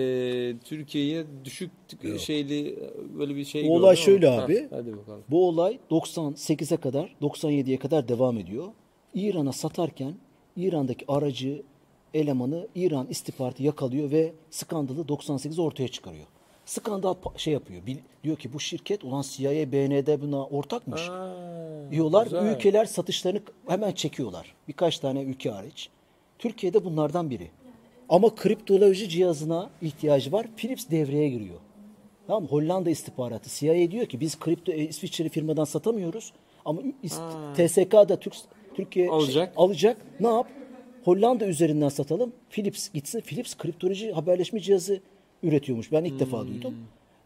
[0.65, 1.71] Türkiye'ye düşük
[2.19, 2.79] şeyli e,
[3.19, 4.67] böyle bir şey O olay ama- şöyle Hah, abi.
[4.71, 5.23] hadi bakalım.
[5.31, 8.69] Bu olay 98'e kadar, 97'ye kadar devam ediyor.
[9.15, 10.15] İran'a satarken
[10.57, 11.63] İran'daki aracı,
[12.15, 16.27] elemanı İran istihbaratı yakalıyor ve skandalı 98 ortaya çıkarıyor.
[16.67, 17.87] Skandal şey yapıyor.
[17.87, 21.09] bil- diyor ki bu şirket ulan CIA, BND buna ortakmış.
[21.09, 22.25] Aa, diyorlar.
[22.25, 22.55] güzel.
[22.57, 24.55] Ülkeler satışlarını hemen çekiyorlar.
[24.69, 25.89] Birkaç tane ülke hariç.
[26.39, 27.51] Türkiye'de bunlardan biri.
[28.13, 30.47] Ama kriptoloji cihazına ihtiyacı var.
[30.57, 31.59] Philips devreye giriyor.
[32.27, 32.47] Tamam?
[32.47, 36.33] Hollanda istihbaratı CIA diyor ki biz kripto e, İsviçreli firmadan satamıyoruz
[36.65, 38.35] ama ist- TSK'da Türk
[38.75, 39.53] Türkiye şey- Alacak.
[39.57, 39.97] alacak.
[40.21, 40.47] Ne yap?
[41.05, 42.33] Hollanda üzerinden satalım.
[42.51, 43.21] Philips gitsin.
[43.21, 45.01] Philips kriptoloji haberleşme cihazı
[45.43, 45.93] üretiyormuş.
[45.93, 46.75] Ben ilk defa duydum.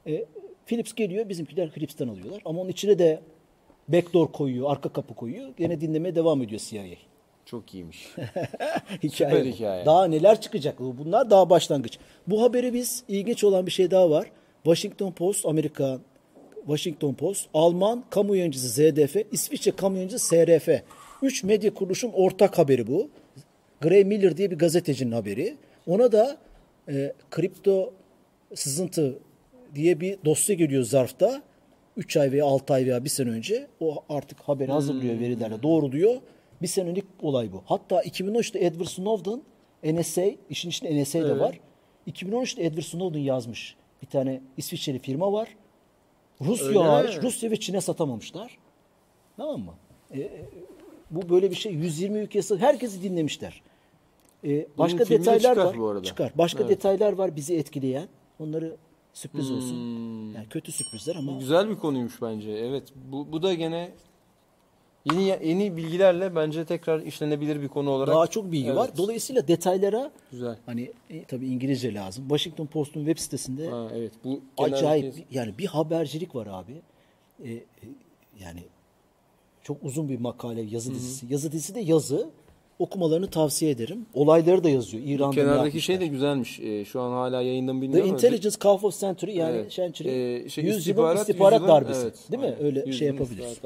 [0.07, 0.25] E,
[0.67, 1.29] Philips geliyor.
[1.29, 2.43] Bizimkiler Philips'ten alıyorlar.
[2.45, 3.21] Ama onun içine de
[3.89, 5.49] backdoor koyuyor, arka kapı koyuyor.
[5.57, 6.85] Gene dinlemeye devam ediyor CIA.
[7.47, 8.07] Çok iyiymiş.
[9.03, 9.31] hikaye.
[9.31, 9.87] Süper hikaye.
[9.87, 10.79] Daha neler çıkacak?
[10.81, 11.99] Bunlar daha başlangıç.
[12.27, 14.31] Bu haberi biz ilginç olan bir şey daha var.
[14.65, 15.99] Washington Post, Amerika
[16.67, 20.69] Washington Post, Alman kamu yayıncısı ZDF, İsviçre kamu yayıncısı SRF.
[21.23, 23.11] Üç medya kuruluşun ortak haberi bu.
[23.81, 25.57] Gray Miller diye bir gazetecinin haberi.
[25.87, 26.37] Ona da
[26.89, 27.93] e, kripto
[28.55, 29.19] sızıntı
[29.75, 31.43] diye bir dosya geliyor zarfta.
[31.97, 36.17] 3 ay veya 6 ay veya 1 sene önce o artık haberi hazırlıyor verilerle doğruluyor.
[36.63, 37.63] Bir senelik olay bu.
[37.67, 39.43] Hatta 2013'te Edward Snowden
[39.85, 41.41] NSA, işin içinde NSA de Evet.
[41.41, 41.61] var.
[42.07, 43.77] 2013'te Edward Snowden yazmış.
[44.03, 45.49] Bir tane İsviçreli firma var.
[46.41, 47.23] Rusya Öyle hariç mi?
[47.23, 48.59] Rusya ve Çin'e satamamışlar.
[49.37, 49.75] Tamam mı?
[50.11, 50.45] E, e,
[51.11, 53.63] bu böyle bir şey 120 ülkesi herkesi dinlemişler.
[54.45, 55.79] E, başka de detaylar çıkar var.
[55.79, 56.03] bu arada.
[56.03, 56.33] Çıkar.
[56.35, 56.69] Başka Evet.
[56.69, 56.77] Hmm.
[56.77, 58.09] detaylar var bizi etkileyen.
[58.41, 58.77] Onları
[59.13, 59.77] sürpriz olsun.
[60.35, 62.51] Yani kötü sürprizler ama Güzel bir konuymuş bence.
[62.51, 62.83] Evet.
[63.13, 63.91] Bu, bu da gene
[65.13, 68.15] yeni yeni bilgilerle bence tekrar işlenebilir bir konu olarak.
[68.15, 68.87] daha çok bilgi var.
[68.89, 68.97] Evet.
[68.99, 70.57] Dolayısıyla detaylara Güzel.
[70.67, 72.25] hani e, tabii İngilizce lazım.
[72.29, 74.13] Washington Post'un web sitesinde Ha, evet.
[74.25, 76.73] Bu acayip bir- yani bir habercilik var abi.
[77.45, 77.63] E, e,
[78.41, 78.61] yani
[79.63, 81.27] çok uzun bir makale, yazı dizisi.
[81.33, 82.29] Yazı dizisi de yazı.
[82.79, 84.07] Okumalarını tavsiye ederim.
[84.15, 85.03] Olayları da yazıyor.
[85.07, 85.81] İran'da Kenardaki yapmışlar.
[85.81, 86.61] şey de güzelmiş.
[86.61, 88.17] Ee, şu an hala yayında mı The bilmiyorum ama.
[88.19, 89.71] Intelligence Calf of Century yani Evet.
[89.73, 92.01] Century Ee, şey, 100 yılın istihbarat, istihbarat darbesi.
[92.03, 92.47] evet, değil mi?
[92.49, 92.65] aynen.
[92.65, 93.59] Öyle şey yapabiliriz.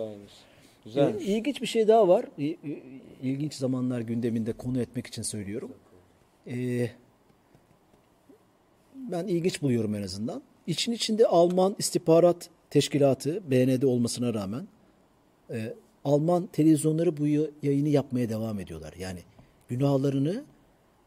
[0.85, 1.25] Güzelmiş.
[1.27, 2.27] İlginç bir şey daha var.
[3.23, 5.73] İlginç zamanlar gündeminde konu etmek için söylüyorum.
[6.47, 6.91] Ee,
[8.95, 10.43] ben ilginç buluyorum en azından.
[10.67, 14.69] İçin içinde Alman istihbarat teşkilatı BND olmasına rağmen
[15.51, 15.75] e,
[16.05, 18.95] Alman televizyonları bu ya- yayını yapmaya devam ediyorlar.
[18.99, 19.19] Yani
[19.69, 20.45] günahlarını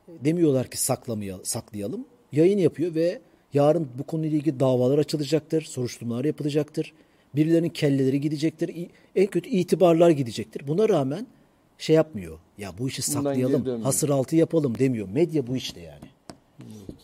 [0.07, 2.05] demiyorlar ki saklamayalım, saklayalım.
[2.32, 3.21] Yayın yapıyor ve
[3.53, 6.93] yarın bu konuyla ilgili davalar açılacaktır, soruşturmalar yapılacaktır.
[7.36, 8.88] Birilerinin kelleleri gidecektir.
[9.16, 10.68] En kötü itibarlar gidecektir.
[10.68, 11.28] Buna rağmen
[11.78, 12.40] şey yapmıyor.
[12.58, 15.08] Ya bu işi Bundan saklayalım, hasır altı yapalım demiyor.
[15.10, 16.06] Medya bu işte yani.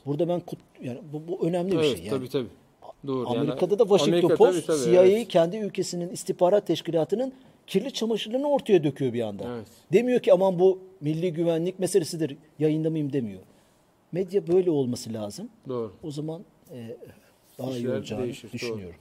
[0.05, 2.09] Burada ben kut, yani bu, bu önemli bir Evet, şey yani.
[2.09, 2.47] tabii tabii.
[3.07, 3.25] Doğru.
[3.27, 5.27] yani Amerika'da da Washington Amerika, Post tabii, tabii, CIA'yı evet.
[5.27, 7.33] kendi ülkesinin istihbarat teşkilatının
[7.67, 9.55] kirli çamaşırlarını ortaya döküyor bir anda.
[9.55, 9.67] Evet.
[9.93, 13.41] Demiyor ki aman bu milli güvenlik meselesidir yayınlamayayım demiyor.
[14.11, 15.49] Medya böyle olması lazım.
[15.67, 15.93] Doğru.
[16.03, 16.97] O zaman e,
[17.57, 18.91] daha iyi İşler olacağını değişir, doğru.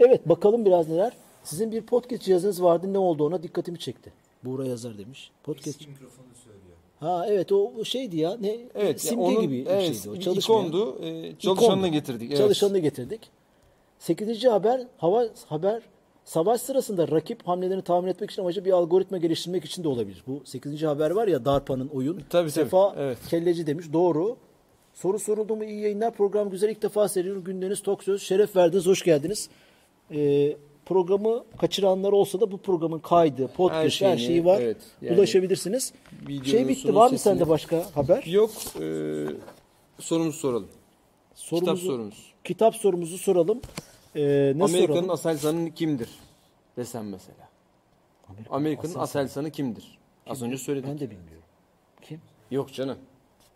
[0.00, 1.12] Evet bakalım biraz neler.
[1.44, 4.12] Sizin bir podcast cihazınız vardı ne oldu ona dikkatimi çekti.
[4.44, 5.30] Buğra yazar demiş.
[5.44, 5.68] Podcast.
[5.68, 6.76] Eski mikrofonu söylüyor.
[7.00, 8.36] Ha evet o şeydi ya.
[8.40, 10.14] Ne Evet, simge onun, gibi bir evet, şeydi o.
[10.14, 10.64] bir Çalışmayan.
[10.66, 10.98] ikondu.
[11.02, 11.86] Ee, çalışanını İkondu.
[11.92, 12.28] getirdik.
[12.30, 12.38] Evet.
[12.38, 13.20] Çalışanını getirdik.
[13.98, 15.82] Sekizinci haber hava haber
[16.24, 20.24] savaş sırasında rakip hamlelerini tahmin etmek için amacı bir algoritma geliştirmek için de olabilir.
[20.26, 20.82] Bu 8.
[20.82, 22.14] haber var ya DARPA'nın oyun.
[22.14, 23.18] Tabii, tabii, Sefa evet.
[23.30, 23.86] Kelleci demiş.
[23.92, 24.36] Doğru.
[24.94, 26.14] Soru soruldu mu iyi yayınlar.
[26.14, 26.68] Program güzel.
[26.68, 27.44] ilk defa seyrediyorum.
[27.44, 28.22] Gündeniz tok söz.
[28.22, 28.86] Şeref verdiniz.
[28.86, 29.48] Hoş geldiniz.
[30.14, 30.56] Ee,
[30.86, 34.60] programı kaçıranlar olsa da bu programın kaydı, podcast, her, şeyini, şeyi var.
[34.60, 35.92] evet, yani Ulaşabilirsiniz.
[36.44, 36.94] Şey bitti.
[36.94, 38.24] Var mı sesini- sende başka haber?
[38.24, 38.50] Yok.
[38.80, 39.26] E,
[39.98, 40.68] sorumuzu soralım.
[41.34, 42.32] Kitap Sorumuzu- sorumuz.
[42.44, 43.60] Kitap sorumuzu soralım.
[44.16, 45.08] Ee, ne Amerika'nın?
[45.08, 46.08] Aselsan'ı kimdir?
[46.76, 47.48] Desem mesela.
[48.50, 49.00] Amerika'nın Aselsan.
[49.02, 49.98] Aselsan'ı kimdir?
[50.26, 50.88] Az önce söyledik.
[50.88, 51.44] Ben de bilmiyorum.
[52.02, 52.20] Kim?
[52.50, 52.98] Yok canım.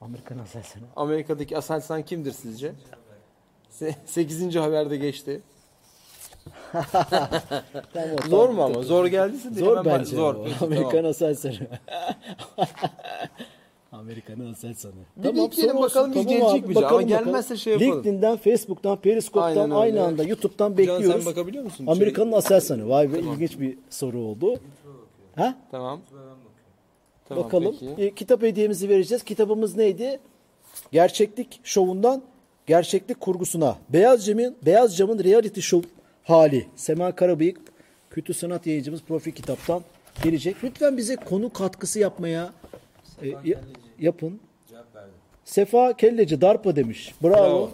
[0.00, 0.84] Amerikan Aselsan'ı.
[0.96, 2.72] Amerika'daki Aselsan kimdir sizce?
[4.06, 4.56] 8.
[4.56, 5.40] haberde geçti.
[7.92, 8.72] Tamam, Zor tamam, mu ama?
[8.72, 8.82] tamam.
[8.84, 10.16] Zor geldiyse de Zor hemen bence.
[10.16, 10.36] Zor.
[10.44, 11.10] Peki, Amerikan tamam.
[11.10, 11.54] Aselsan'ı.
[13.92, 14.92] Amerikan Aselsan'ı.
[15.16, 16.86] Bir bekleyelim bakalım, bir gelecek mi?
[16.86, 17.92] Ama gelmezse şey yapalım.
[17.92, 19.74] LinkedIn'den, Facebook'tan, Periskop'tan Aynen öyle.
[19.74, 21.24] aynı anda YouTube'dan Can bekliyoruz.
[21.24, 21.86] sen bakabiliyor musun?
[21.86, 22.88] Amerika'nın Şey- Aselsan'ı.
[22.88, 24.54] Vay be ilginç bir soru oldu.
[25.36, 25.54] Ha?
[25.70, 26.00] Tamam.
[27.28, 27.76] Tamam, Bakalım.
[27.80, 28.02] peki.
[28.02, 29.22] E, kitap hediyemizi vereceğiz.
[29.24, 30.20] Kitabımız neydi?
[30.92, 32.22] Gerçeklik şovundan
[32.66, 33.76] gerçeklik kurgusuna.
[33.88, 35.88] Beyaz Cam'ın Beyaz Cam'ın reality show
[36.24, 36.66] hali.
[36.76, 37.60] Sema Karabıyık
[38.10, 39.82] Kültür Sanat Yayıncımız Profil Kitap'tan
[40.22, 40.56] gelecek.
[40.64, 42.52] Lütfen bize konu katkısı yapmaya
[43.22, 43.60] e, ya-
[44.00, 44.40] yapın.
[45.44, 47.14] Sefa Kelleci Darpa demiş.
[47.22, 47.32] Bravo.
[47.32, 47.70] Bravo.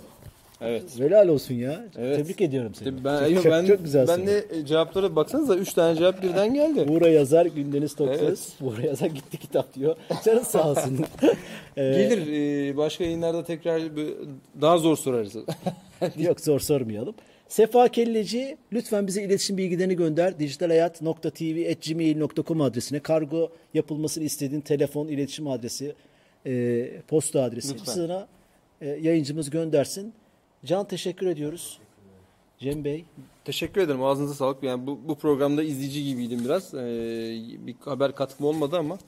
[0.61, 0.99] Evet.
[0.99, 1.85] Helal olsun ya.
[1.99, 2.17] Evet.
[2.17, 3.05] Tebrik ediyorum seni.
[3.05, 4.09] Ben, çok, ben, çok güzel.
[4.09, 6.89] ben de e, cevaplara baksanıza 3 tane cevap birden geldi.
[6.89, 8.23] Buğra yazar Gündeniz Toksöz.
[8.23, 8.39] Evet.
[8.61, 9.97] Buğra yazar gitti kitap diyor.
[10.25, 10.99] Canın sağ olsun.
[11.77, 12.27] Ee, Gelir
[12.73, 13.83] e, başka yayınlarda tekrar
[14.61, 15.37] daha zor sorarız.
[16.19, 17.15] Yok zor sormayalım.
[17.51, 20.39] Sefa Kelleci lütfen bize iletişim bilgilerini gönder.
[20.39, 25.95] dijitalhayat.tv.gmail.com adresine kargo yapılmasını istediğin telefon, iletişim adresi,
[26.47, 27.75] e, posta adresi.
[27.75, 27.93] Lütfen.
[27.93, 28.29] Sana
[28.81, 30.13] e, yayıncımız göndersin.
[30.65, 31.79] Can teşekkür ediyoruz.
[32.59, 33.05] Cem Bey.
[33.45, 34.03] Teşekkür ederim.
[34.03, 34.63] Ağzınıza sağlık.
[34.63, 36.75] Yani bu, bu programda izleyici gibiydim biraz.
[36.75, 36.79] Ee,
[37.67, 38.99] bir haber katkım olmadı ama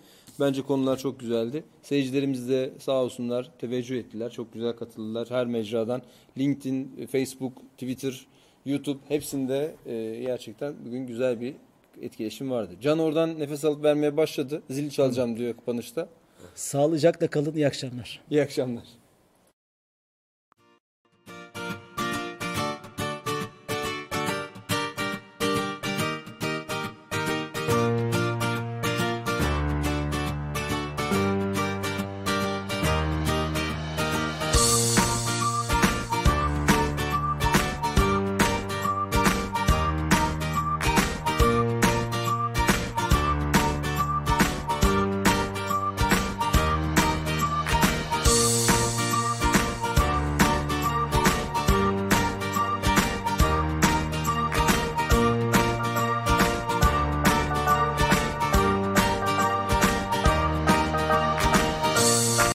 [0.40, 1.64] bence konular çok güzeldi.
[1.82, 4.30] Seyircilerimiz de sağ olsunlar teveccüh ettiler.
[4.30, 6.02] Çok güzel katıldılar her mecradan.
[6.38, 8.26] LinkedIn, Facebook, Twitter,
[8.66, 11.54] YouTube hepsinde e, gerçekten bugün güzel bir
[12.02, 12.74] etkileşim vardı.
[12.80, 14.62] Can oradan nefes alıp vermeye başladı.
[14.70, 16.08] Zil çalacağım diyor kapanışta.
[16.54, 17.54] Sağlıcakla kalın.
[17.54, 18.20] İyi akşamlar.
[18.30, 18.84] İyi akşamlar.